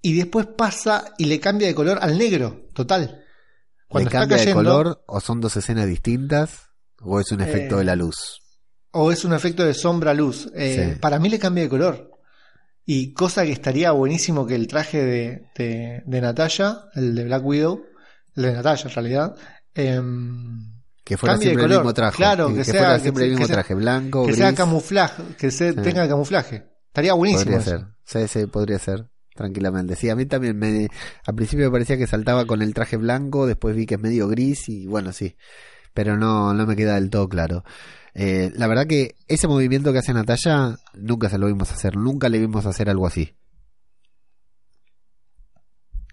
[0.00, 3.24] y después pasa y le cambia de color al negro, total.
[3.88, 6.70] Cuando ¿Le está cambia de color o son dos escenas distintas
[7.02, 8.40] o es un efecto Eh, de la luz?
[8.92, 10.50] o es un efecto de sombra-luz.
[10.54, 10.98] Eh, Sí.
[11.00, 12.10] Para mí le cambia de color.
[12.84, 17.44] Y cosa que estaría buenísimo que el traje de, de, de Natalia, el de Black
[17.44, 17.82] Widow,
[18.36, 19.36] el de Natalia en realidad,
[19.74, 20.72] em,
[21.04, 22.16] Que fuera cambie siempre el mismo traje.
[22.16, 24.38] Claro, que, que que sea- fuera siempre el mismo que sea- traje, blanco, que gris.
[24.38, 25.76] sea camuflaje, que se Sí.
[25.80, 26.64] tenga camuflaje.
[26.88, 27.44] Estaría buenísimo.
[27.56, 27.86] Podría eso.
[28.04, 28.28] ser.
[28.28, 29.06] Sí, sí, podría ser.
[29.34, 29.96] Tranquilamente.
[29.96, 30.88] Sí, a mí también me,
[31.26, 34.28] al principio me parecía que saltaba con el traje blanco, después vi que es medio
[34.28, 35.36] gris y bueno, sí.
[35.94, 37.64] Pero no, no me queda del todo claro.
[38.14, 42.28] Eh, la verdad que ese movimiento que hace Natalia nunca se lo vimos hacer, nunca
[42.28, 43.34] le vimos hacer algo así.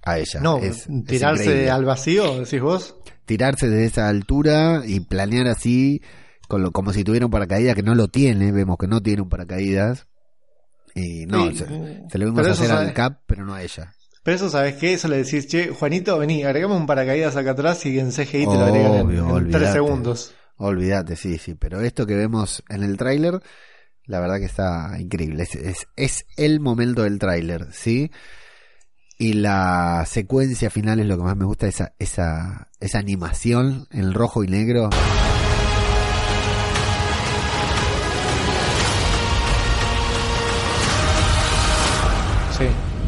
[0.04, 0.40] A ella.
[0.40, 2.96] No, Es- tirarse al vacío, decís vos.
[3.26, 6.02] tirarse desde esa altura y planear así,
[6.48, 9.22] con lo, como si tuviera un paracaídas que no lo tiene, vemos que no tiene
[9.22, 10.08] un paracaídas.
[10.96, 13.94] Y no, Sí, se, mm, se lo vimos hacer al Cap, pero no a ella.
[14.24, 14.94] Pero eso, ¿sabes qué?
[14.94, 18.58] Eso le decís, che, Juanito, vení, agregame un paracaídas acá atrás y en CGI te
[18.58, 19.08] lo agregan en-
[19.52, 20.34] tres segundos.
[20.58, 23.40] Olvídate, sí, sí, pero esto que vemos en el tráiler,
[24.06, 25.44] la verdad que está increíble.
[25.44, 28.12] Es, es, es el momento del tráiler, ¿sí?
[29.18, 34.14] Y la secuencia final es lo que más me gusta, esa, esa, esa animación en
[34.14, 34.90] rojo y negro.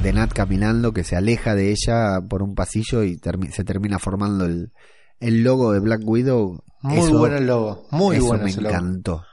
[0.02, 4.00] De Nat caminando que se aleja de ella por un pasillo y termi- se termina
[4.00, 4.72] formando el,
[5.20, 6.64] el logo de Black Widow.
[6.82, 7.88] Muy Eso- bueno el logo.
[7.92, 8.74] Muy eso bueno me ese logo.
[8.76, 9.24] encantó.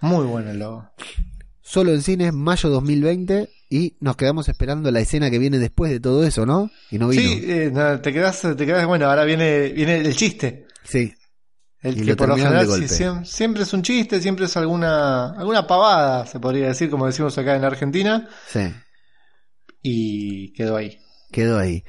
[0.00, 0.88] Muy bueno el logo.
[1.60, 6.00] Solo en cines, mayo 2020, y nos quedamos esperando la escena que viene después de
[6.00, 6.70] todo eso, ¿no?
[6.90, 7.22] Y no vino.
[7.22, 10.66] Sí, eh, no, te quedas, te quedas, bueno, ahora viene, viene el chiste.
[10.82, 11.14] Sí.
[11.82, 12.86] El Y que lo por lo general sí, golpe.
[12.88, 17.36] siem- siempre es un chiste, siempre es alguna, alguna pavada, se podría decir, como decimos
[17.38, 18.60] acá en Argentina, Sí,
[19.82, 20.98] y quedó ahí.
[21.30, 21.84] quedó ahí.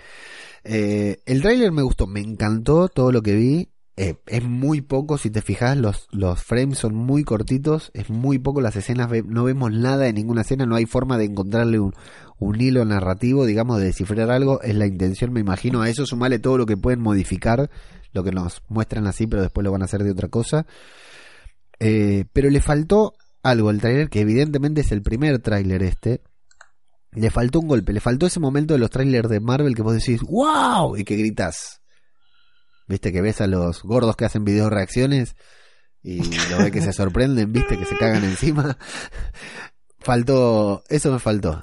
[0.63, 3.69] Eh, el tráiler me gustó, me encantó todo lo que vi.
[3.97, 8.39] Eh, es muy poco, si te fijas, los, los frames son muy cortitos, es muy
[8.39, 11.93] poco las escenas, no vemos nada en ninguna escena, no hay forma de encontrarle un,
[12.39, 16.39] un hilo narrativo, digamos, de descifrar algo, es la intención, me imagino, a eso sumarle
[16.39, 17.69] todo lo que pueden modificar,
[18.13, 20.65] lo que nos muestran así, pero después lo van a hacer de otra cosa.
[21.79, 26.21] Eh, pero le faltó algo al tráiler, que evidentemente es el primer tráiler este,
[27.13, 29.93] le faltó un golpe, le faltó ese momento de los trailers de Marvel que vos
[29.93, 31.81] decís, wow, y que gritas.
[32.87, 35.35] Viste que ves a los gordos que hacen video reacciones
[36.03, 38.77] y lo ves que se sorprenden, viste que se cagan encima.
[39.99, 41.61] faltó, eso me faltó.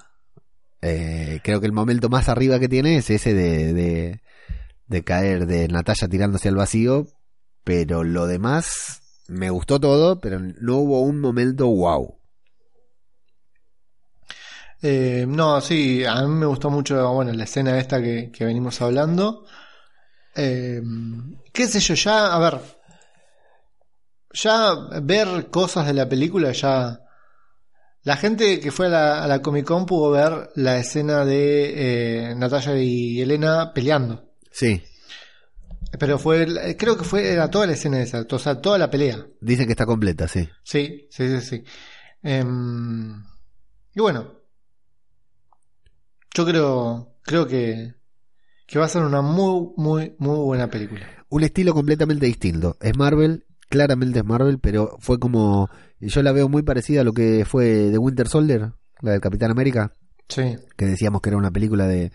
[0.81, 4.21] Eh, creo que el momento más arriba que tiene es ese de, de,
[4.87, 7.07] de caer de Natalia tirándose al vacío,
[7.65, 12.17] pero lo demás me gustó todo, pero no hubo un momento wow.
[14.83, 18.81] Eh, no, sí, a mí me gustó mucho, bueno, la escena esta que, que venimos
[18.81, 19.45] hablando.
[20.37, 20.81] Eh,
[21.53, 22.61] qué sé yo, ya, a ver,
[24.33, 27.01] ya ver cosas de la película, ya...
[28.05, 32.31] La gente que fue a la, a la Comic Con pudo ver la escena de
[32.31, 34.33] eh, Natalia y Elena peleando.
[34.51, 34.81] Sí,
[35.99, 39.27] Pero fue, creo que fue, era toda la escena esa, o sea, toda la pelea.
[39.41, 40.49] dicen que está completa, sí.
[40.62, 41.64] Sí, sí, sí, sí.
[42.23, 43.23] Em,
[43.95, 44.38] y bueno,
[46.38, 47.94] yo creo, creo que,
[48.66, 51.05] que va a ser una muy, muy, muy buena película.
[51.29, 52.77] un estilo completamente distinto.
[52.81, 55.68] Es Marvel, claramente es Marvel, pero fue como.
[55.98, 58.70] Yo la veo muy parecida a lo que fue The Winter Soldier,
[59.01, 59.92] la del Capitán América,
[60.29, 62.12] Sí, que decíamos que era una película de,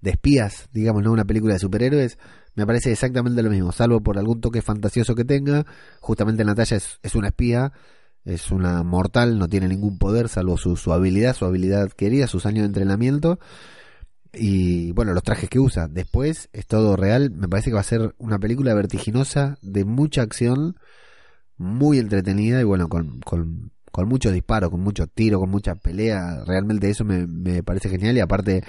[0.00, 2.18] de espías, digamos, no una película de superhéroes.
[2.54, 5.66] Me parece exactamente lo mismo, salvo por algún toque fantasioso que tenga.
[6.00, 7.72] Justamente Natalia es, es una espía,
[8.28, 12.46] es una mortal, no tiene ningún poder salvo su, su habilidad, su habilidad querida, sus
[12.46, 13.38] años de entrenamiento.
[14.32, 15.88] Y bueno, los trajes que usa.
[15.88, 17.30] Después es todo real.
[17.30, 20.76] Me parece que va a ser una película vertiginosa, de mucha acción,
[21.56, 26.44] muy entretenida y bueno, con, con, con mucho disparo, con mucho tiro, con mucha pelea.
[26.46, 28.16] Realmente eso me, me parece genial.
[28.16, 28.62] Y aparte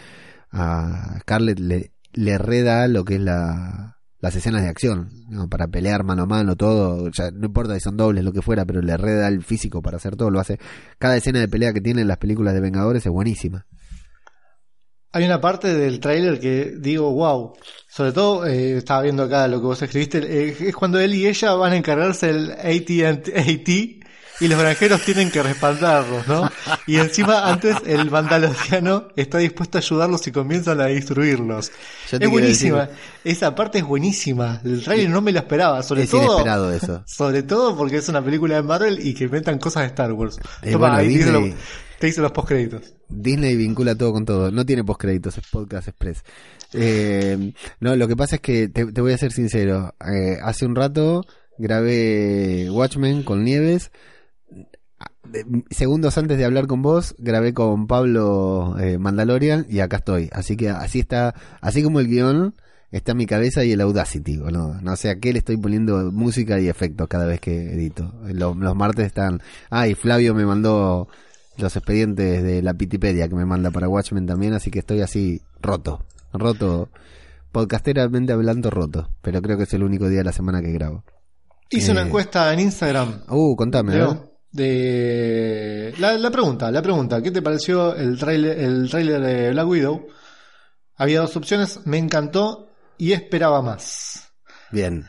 [0.51, 5.09] a Scarlett le, le reda lo que es la, las escenas de acción,
[5.49, 8.81] para pelear mano a mano, todo, no importa si son dobles, lo que fuera, pero
[8.81, 10.59] le reda el físico para hacer todo, lo hace.
[10.97, 13.65] Cada escena de pelea que tiene en las películas de Vengadores es buenísima.
[15.11, 17.53] hay una parte del tráiler que digo, wow.
[17.87, 21.25] Sobre todo, eh, estaba viendo acá lo que vos escribiste, eh, es cuando él y
[21.25, 23.98] ella van a encargarse del AT&T
[24.39, 26.49] y los granjeros tienen que respaldarlos, ¿no?
[26.87, 31.71] Y encima antes el mandaloriano está dispuesto a ayudarlos y comienzan a destruirlos.
[32.11, 34.61] Es buenísima, decir- esa parte es buenísima.
[34.63, 37.03] El trailer no me lo esperaba, sobre es todo inesperado eso.
[37.07, 40.37] sobre todo porque es una película de Marvel y que metan cosas de Star Wars.
[40.61, 41.43] Eh, Toma, bueno, ahí te hice, los,
[41.99, 42.93] te hice los postcréditos.
[43.09, 44.51] Disney vincula todo con todo.
[44.51, 46.23] No tiene postcréditos, es Podcast Express.
[46.73, 49.95] Eh, no, lo que pasa es que te, te voy a ser sincero.
[50.05, 51.25] Eh, hace un rato
[51.57, 53.91] grabé Watchmen con Nieves.
[55.69, 60.29] Segundos antes de hablar con vos, grabé con Pablo eh, Mandalorian y acá estoy.
[60.31, 62.55] Así que así está, así como el guion,
[62.91, 64.37] está en mi cabeza y el Audacity.
[64.39, 64.81] ¿o no?
[64.81, 68.11] no sé a qué le estoy poniendo música y efectos cada vez que edito.
[68.25, 69.41] Lo- los martes están.
[69.69, 71.07] Ah, y Flavio me mandó
[71.57, 75.41] los expedientes de la Pitipedia que me manda para Watchmen también, así que estoy así
[75.61, 76.89] roto, roto,
[77.51, 81.03] podcasteramente hablando roto, pero creo que es el único día de la semana que grabo.
[81.69, 83.23] Hice una Eh, encuesta en Instagram.
[83.29, 83.93] Uh, contame.
[83.93, 89.51] Leo, de la, la pregunta, la pregunta, ¿qué te pareció el trailer, el tráiler de
[89.51, 90.07] Black Widow?
[90.95, 94.31] Había dos opciones, me encantó y esperaba más.
[94.71, 95.07] Bien,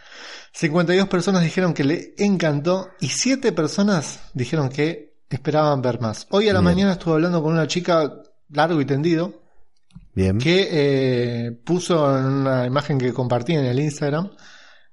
[0.53, 6.27] 52 personas dijeron que le encantó y 7 personas dijeron que esperaban ver más.
[6.31, 6.65] Hoy a la Bien.
[6.65, 8.13] mañana estuve hablando con una chica
[8.51, 9.43] largo y tendido
[10.15, 10.39] bien.
[10.39, 14.31] que eh, puso en una imagen que compartí en el Instagram,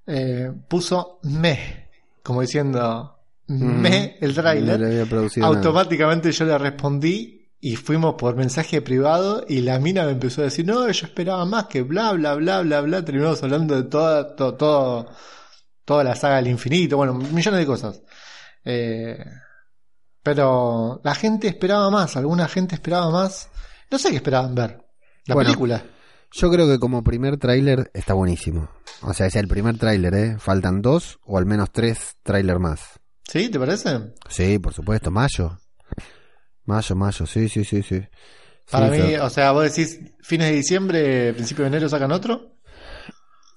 [0.06, 1.90] eh, puso me,
[2.24, 3.17] como diciendo
[3.48, 4.80] me el tráiler.
[4.80, 5.48] nada.
[5.48, 10.46] Automáticamente yo le respondí y fuimos por mensaje privado y la mina me empezó a
[10.46, 13.04] decir, no, yo esperaba más que bla, bla, bla, bla, bla.
[13.06, 15.08] Terminamos hablando de toda, to- todo,
[15.86, 18.02] toda la saga del infinito, bueno, millones de cosas.
[18.64, 19.18] Eh,
[20.22, 23.50] pero la gente esperaba más, alguna gente esperaba más.
[23.90, 24.84] No sé qué esperaban ver.
[25.26, 25.48] La Bueno.
[25.50, 25.84] película.
[26.32, 28.70] Yo creo que como primer tráiler está buenísimo.
[29.02, 30.36] O sea, es el primer tráiler, ¿eh?
[30.38, 33.00] Faltan dos o al menos tres tráiler más.
[33.28, 33.50] ¿Sí?
[33.50, 34.14] ¿Te parece?
[34.30, 35.58] Sí, por supuesto, mayo.
[36.66, 38.02] Mayo, mayo, sí, sí, sí, sí.
[38.70, 42.57] Para Sí, mí, o sea, vos decís fines de diciembre, principio de enero sacan otro.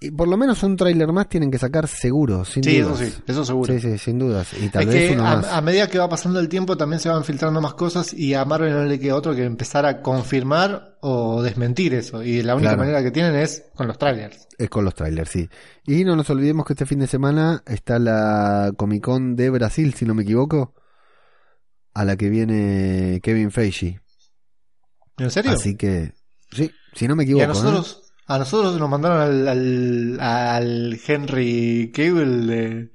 [0.02, 3.00] Y por lo menos un tráiler más tienen que sacar seguro, sin Sí, eso dudas.
[3.10, 3.74] sí, eso seguro.
[3.74, 4.48] Sí, sí, sin dudas.
[4.58, 5.52] Y tal es vez que uno a, más.
[5.52, 8.42] a medida que va pasando el tiempo también se van filtrando más cosas y a
[8.46, 12.22] Marvel no le queda otro que empezar a confirmar o desmentir eso.
[12.22, 12.82] Y la única Claro.
[12.82, 14.48] manera que tienen es con los trailers.
[14.56, 15.48] Es con los trailers, sí.
[15.86, 19.92] Y no nos olvidemos que este fin de semana está la Comic Con de Brasil,
[19.92, 20.74] si no me equivoco,
[21.92, 24.00] a la que viene Kevin Feige.
[25.18, 25.50] ¿En serio?
[25.52, 26.14] Así que,
[26.50, 27.44] sí, si no me y equivoco.
[27.44, 32.92] a nosotros, a nosotros nos mandaron al, al, al Henry Cable de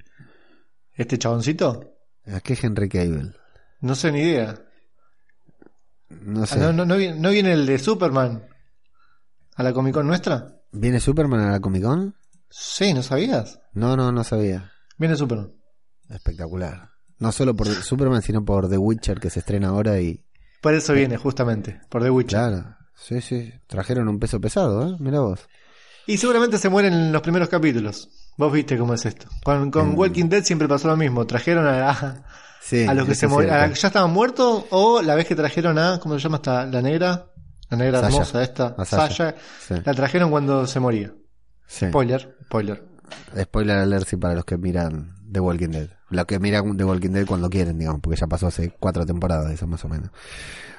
[0.93, 1.93] este chaboncito.
[2.25, 3.33] ¿A qué Henry Cable?
[3.81, 4.59] No sé ni idea.
[6.09, 6.59] No Ah, sé.
[6.59, 8.47] no, no, no viene, no viene el de Superman
[9.55, 10.55] a la Comic Con nuestra.
[10.71, 12.15] ¿Viene Superman a la Comic Con?
[12.49, 13.59] Sí, ¿no sabías?
[13.73, 14.71] No, no, no sabía.
[14.97, 15.51] Viene Superman.
[16.09, 16.89] Espectacular.
[17.19, 20.23] No solo por Superman, sino por The Witcher que se estrena ahora y...
[20.61, 22.39] Por eso viene, justamente, por The Witcher.
[22.39, 23.53] Claro, sí, sí.
[23.67, 24.97] Trajeron un peso pesado, ¿eh?
[24.99, 25.39] Mira vos.
[26.07, 28.09] Y seguramente se mueren en los primeros capítulos.
[28.37, 29.27] Vos viste cómo es esto.
[29.43, 29.97] Con, con Mm.
[29.97, 31.25] Walking Dead siempre pasó lo mismo.
[31.25, 32.23] Trajeron a, a,
[32.61, 35.99] Sí, a los que se morían, ya estaban muertos, o la vez que trajeron a,
[35.99, 36.65] ¿cómo se llama esta?
[36.65, 37.27] La negra.
[37.69, 38.13] La negra Sasha.
[38.15, 38.75] hermosa esta.
[38.77, 39.07] A Sasha.
[39.07, 39.35] Sasha.
[39.67, 41.13] Sí, La trajeron cuando se moría.
[41.67, 41.87] sí.
[41.87, 42.83] Spoiler, spoiler.
[43.39, 45.89] Spoiler alert sí, para los que miran The Walking Dead.
[46.09, 49.51] Los que miran The Walking Dead cuando quieren, digamos, porque ya pasó hace cuatro temporadas,
[49.51, 50.09] eso más o menos.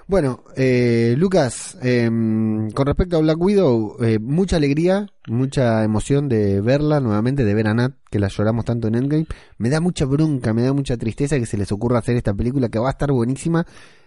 [0.09, 6.61] Bueno, eh, Lucas, eh, con respecto a Black Widow, eh, mucha alegría, mucha emoción de
[6.61, 9.27] verla nuevamente, de ver a Nat, que la lloramos tanto en Endgame.
[9.59, 12.69] Me da mucha bronca, me da mucha tristeza que se les ocurra hacer esta película
[12.69, 13.67] que va a estar buenísima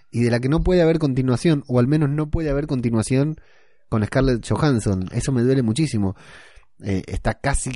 [0.09, 3.35] y de la que no puede haber continuación, o al menos no puede haber continuación
[3.89, 5.09] con Scarlett Johansson.
[5.11, 6.15] Eso me duele muchísimo.
[6.81, 7.71] Eh, está casi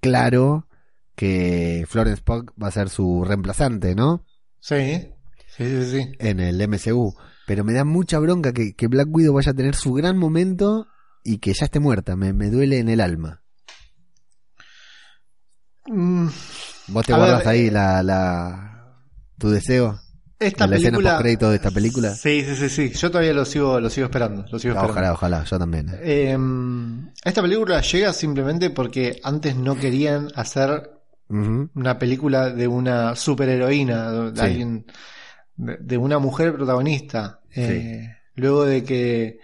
[0.00, 0.68] claro
[1.16, 4.24] que Florence Pugh va a ser su reemplazante, ¿no?
[4.60, 5.08] Sí,
[5.48, 6.12] sí, sí, sí.
[6.20, 7.16] En el MCU.
[7.46, 10.86] Pero me da mucha bronca que, que Black Widow vaya a tener su gran momento
[11.22, 12.16] y que ya esté muerta.
[12.16, 13.42] Me, me duele en el alma.
[15.86, 16.28] Mm,
[16.88, 18.96] ¿Vos te guardas ver, ahí eh, la, la,
[19.38, 20.00] tu deseo?
[20.38, 21.10] esta ¿En la escena película.
[21.12, 22.14] postcrédito de esta película?
[22.14, 22.90] Sí, sí, sí, sí.
[22.98, 24.42] Yo todavía lo sigo, lo sigo esperando.
[24.50, 24.92] Lo sigo esperando.
[24.92, 25.88] Ojalá, ojalá, yo también.
[25.90, 26.32] eh.
[26.32, 26.38] Eh,
[27.24, 30.90] esta película llega simplemente porque antes no querían hacer
[31.28, 34.42] una película de una superheroína, de, Sí.
[34.42, 34.86] alguien,
[35.56, 37.40] de, una mujer protagonista.
[37.54, 39.38] Eh, luego de que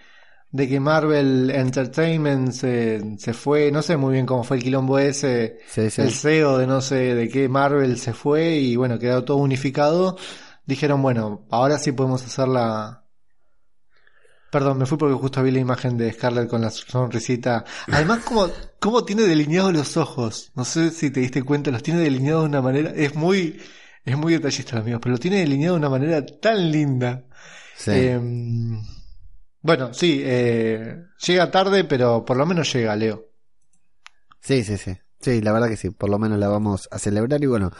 [0.51, 4.99] de que Marvel Entertainment se, se fue, no sé muy bien cómo fue el quilombo
[4.99, 6.01] ese, Sí, sí.
[6.01, 10.17] el CEO de no sé de qué Marvel se fue y bueno, quedó todo unificado.
[10.65, 13.05] Dijeron, bueno, ahora sí podemos hacer la...
[14.51, 17.63] Perdón, me fui porque justo vi la imagen de Scarlett con la sonrisita.
[17.87, 18.49] Además, como,
[18.79, 20.51] cómo tiene delineados los ojos.
[20.55, 22.91] No sé si te diste cuenta, los tiene delineados de una manera...
[22.93, 23.61] Es muy,
[24.05, 27.23] es muy detallista, amigos, pero lo tiene delineado de una manera tan linda.
[27.75, 27.91] Sí.
[27.93, 28.19] Eh,
[29.61, 33.27] bueno, sí, eh, llega tarde, pero por lo menos llega, Leo.
[34.39, 34.97] Sí, sí, sí.
[35.19, 35.91] Sí, la verdad que sí.
[35.91, 37.71] Por lo menos la vamos a celebrar y bueno,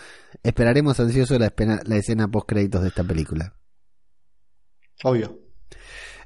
[0.43, 3.55] esperaremos ansioso la, espena- la escena post créditos de esta película.
[5.03, 5.40] Obvio.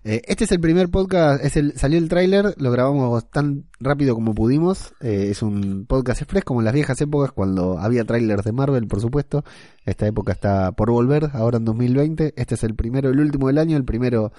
[0.07, 4.13] Eh, este es el primer podcast, es el, salió el tráiler, lo grabamos tan rápido
[4.13, 4.93] como pudimos.
[5.01, 8.85] Eh, es un podcast express como en las viejas épocas cuando había trailers de Marvel,
[8.85, 9.43] por supuesto.
[9.83, 12.35] Esta época está por volver, ahora en 2020.
[12.37, 14.31] Este es el primero, el último del año, el primero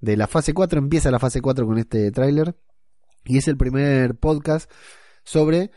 [0.00, 0.78] de la fase 4.
[0.78, 2.56] Empieza la fase 4 con este tráiler.
[3.26, 4.70] Y es el primer podcast
[5.22, 5.70] sobre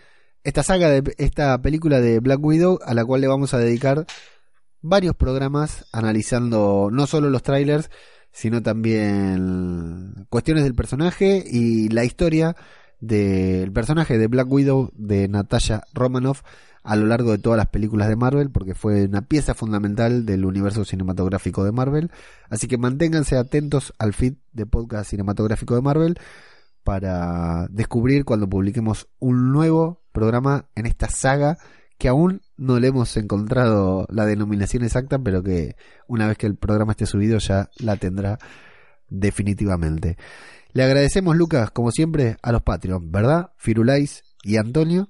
[0.45, 4.05] esta saga de esta película de Black Widow a la cual le vamos a dedicar
[4.80, 7.89] varios programas analizando no solo los trailers,
[8.38, 12.55] sino también cuestiones del personaje y la historia
[12.99, 16.43] del personaje de Black Widow de Natasha Romanoff
[16.83, 20.45] a lo largo de todas las películas de Marvel, porque fue una pieza fundamental del
[20.45, 22.11] universo cinematográfico de Marvel.
[22.47, 26.19] Así que manténganse atentos al feed de podcast cinematográfico de Marvel
[26.83, 31.57] para descubrir cuando publiquemos un nuevo programa en esta saga
[31.97, 35.76] que aún no le hemos encontrado la denominación exacta, pero que
[36.08, 38.39] una vez que el programa esté subido ya la tendrá
[39.10, 40.18] definitivamente.
[40.74, 43.51] Le agradecemos, Lucas, como siempre, a los Patreon, ¿verdad?
[43.58, 45.10] Firulais y Antonio.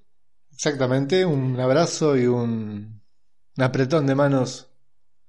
[0.52, 3.02] Exactamente, un abrazo y un,
[3.58, 4.70] un apretón de manos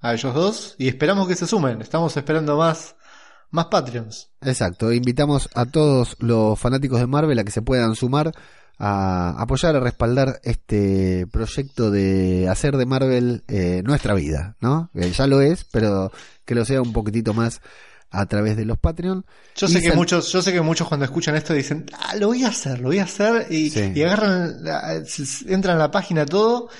[0.01, 1.81] a ellos dos y esperamos que se sumen.
[1.83, 2.97] Estamos esperando más,
[3.51, 4.31] más Patreons.
[4.43, 8.33] Exacto, invitamos a todos los fanáticos de Marvel a que se puedan sumar
[8.79, 14.91] a apoyar, a respaldar este proyecto de hacer de Marvel eh, nuestra vida, ¿no?
[14.95, 16.13] Ya lo es, pero
[16.45, 17.61] que lo sea un poquitito más
[18.11, 19.27] a través de los Patreon.
[19.57, 22.45] Yo sé que muchos, yo sé que muchos cuando escuchan esto dicen, ah, lo voy
[22.45, 23.93] a hacer, lo voy a hacer y, Sí.
[23.95, 24.55] y agarran,
[25.47, 26.71] entran a la página todo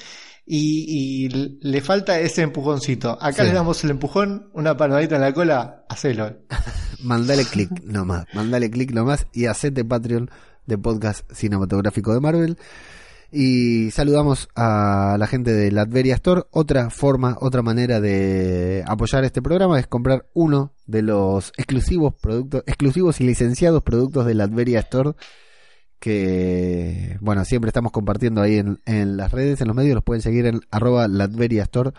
[0.47, 1.29] y, y
[1.61, 3.11] le falta ese empujoncito.
[3.21, 3.47] Acá Sí.
[3.49, 6.39] les damos el empujón, una palmadita en la cola, hacelo.
[7.03, 10.31] Mandale clic nomás, mandale clic nomás y hacete Patreon
[10.69, 12.59] de podcast cinematográfico de Marvel.
[13.31, 16.43] Y saludamos a la gente de Latveria Store.
[16.51, 22.63] Otra forma, otra manera de apoyar este programa es comprar uno de los exclusivos productos,
[22.67, 25.13] exclusivos y licenciados productos de Latveria Store
[25.99, 30.23] que bueno, siempre estamos compartiendo ahí en, en las redes, en los medios, los pueden
[30.23, 31.91] seguir en arroba Latveria Store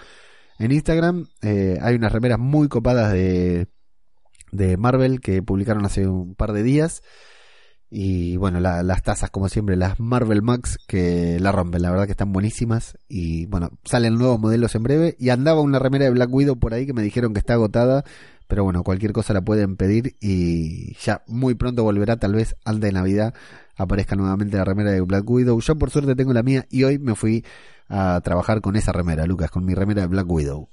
[0.58, 1.26] en Instagram.
[1.42, 3.68] Eh, hay unas remeras muy copadas de,
[4.52, 7.04] de Marvel que publicaron hace un par de días.
[7.92, 12.06] Y bueno, la- las tazas, como siempre, las Marvel Max que la rompen, la verdad
[12.06, 12.98] que están buenísimas.
[13.08, 15.16] Y bueno, salen nuevos modelos en breve.
[15.20, 18.04] Y andaba una remera de Black Widow por ahí que me dijeron que está agotada.
[18.48, 22.82] Pero bueno, cualquier cosa la pueden pedir y ya muy pronto volverá, tal vez antes
[22.82, 23.34] de Navidad
[23.76, 25.60] aparezca nuevamente la remera de Black Widow.
[25.62, 27.46] Yo por suerte tengo la mía y hoy me fui
[27.90, 30.68] a trabajar con esa remera, Lucas, con mi remera de Black Widow.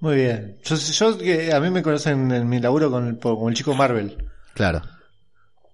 [0.00, 0.56] Muy bien.
[0.64, 3.74] Yo, yo que a mí me conocen en mi laburo con el, como el chico
[3.74, 4.16] Marvel.
[4.54, 4.82] Claro.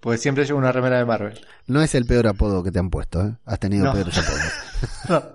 [0.00, 1.38] Porque siempre llevo una remera de Marvel.
[1.66, 3.36] No es el peor apodo que te han puesto, ¿eh?
[3.44, 3.92] Has tenido No.
[3.92, 5.24] peores apodos.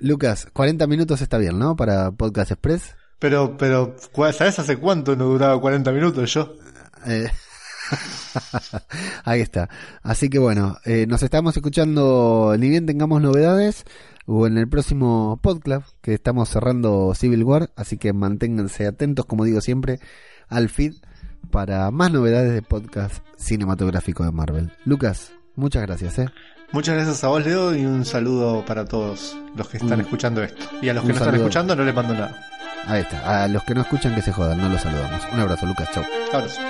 [0.00, 1.74] Lucas, 40 minutos está bien, ¿no?
[1.76, 2.94] Para Podcast Express.
[3.18, 6.54] Pero, pero, ¿cuál- ¿sabes hace cuánto no duraba 40 minutos yo?
[7.06, 7.28] Eh,
[9.24, 9.68] Ahí está.
[10.02, 13.84] Así que bueno, eh, nos estamos escuchando, ni bien tengamos novedades,
[14.26, 19.44] o en el próximo podcast, que estamos cerrando Civil War, así que manténganse atentos, como
[19.44, 19.98] digo siempre,
[20.48, 20.94] al feed
[21.50, 24.72] para más novedades de podcast cinematográfico de Marvel.
[24.84, 26.28] Lucas, muchas gracias, ¿eh?
[26.72, 30.66] Muchas gracias a vos, Leo, y un saludo para todos los que están escuchando esto.
[30.82, 32.44] Y a los un que no están escuchando no les mando nada.
[32.86, 33.44] Ahí está.
[33.44, 35.22] A los que no escuchan que se jodan, no los saludamos.
[35.32, 36.04] Un abrazo, Lucas, chau.
[36.32, 36.60] Abrazo.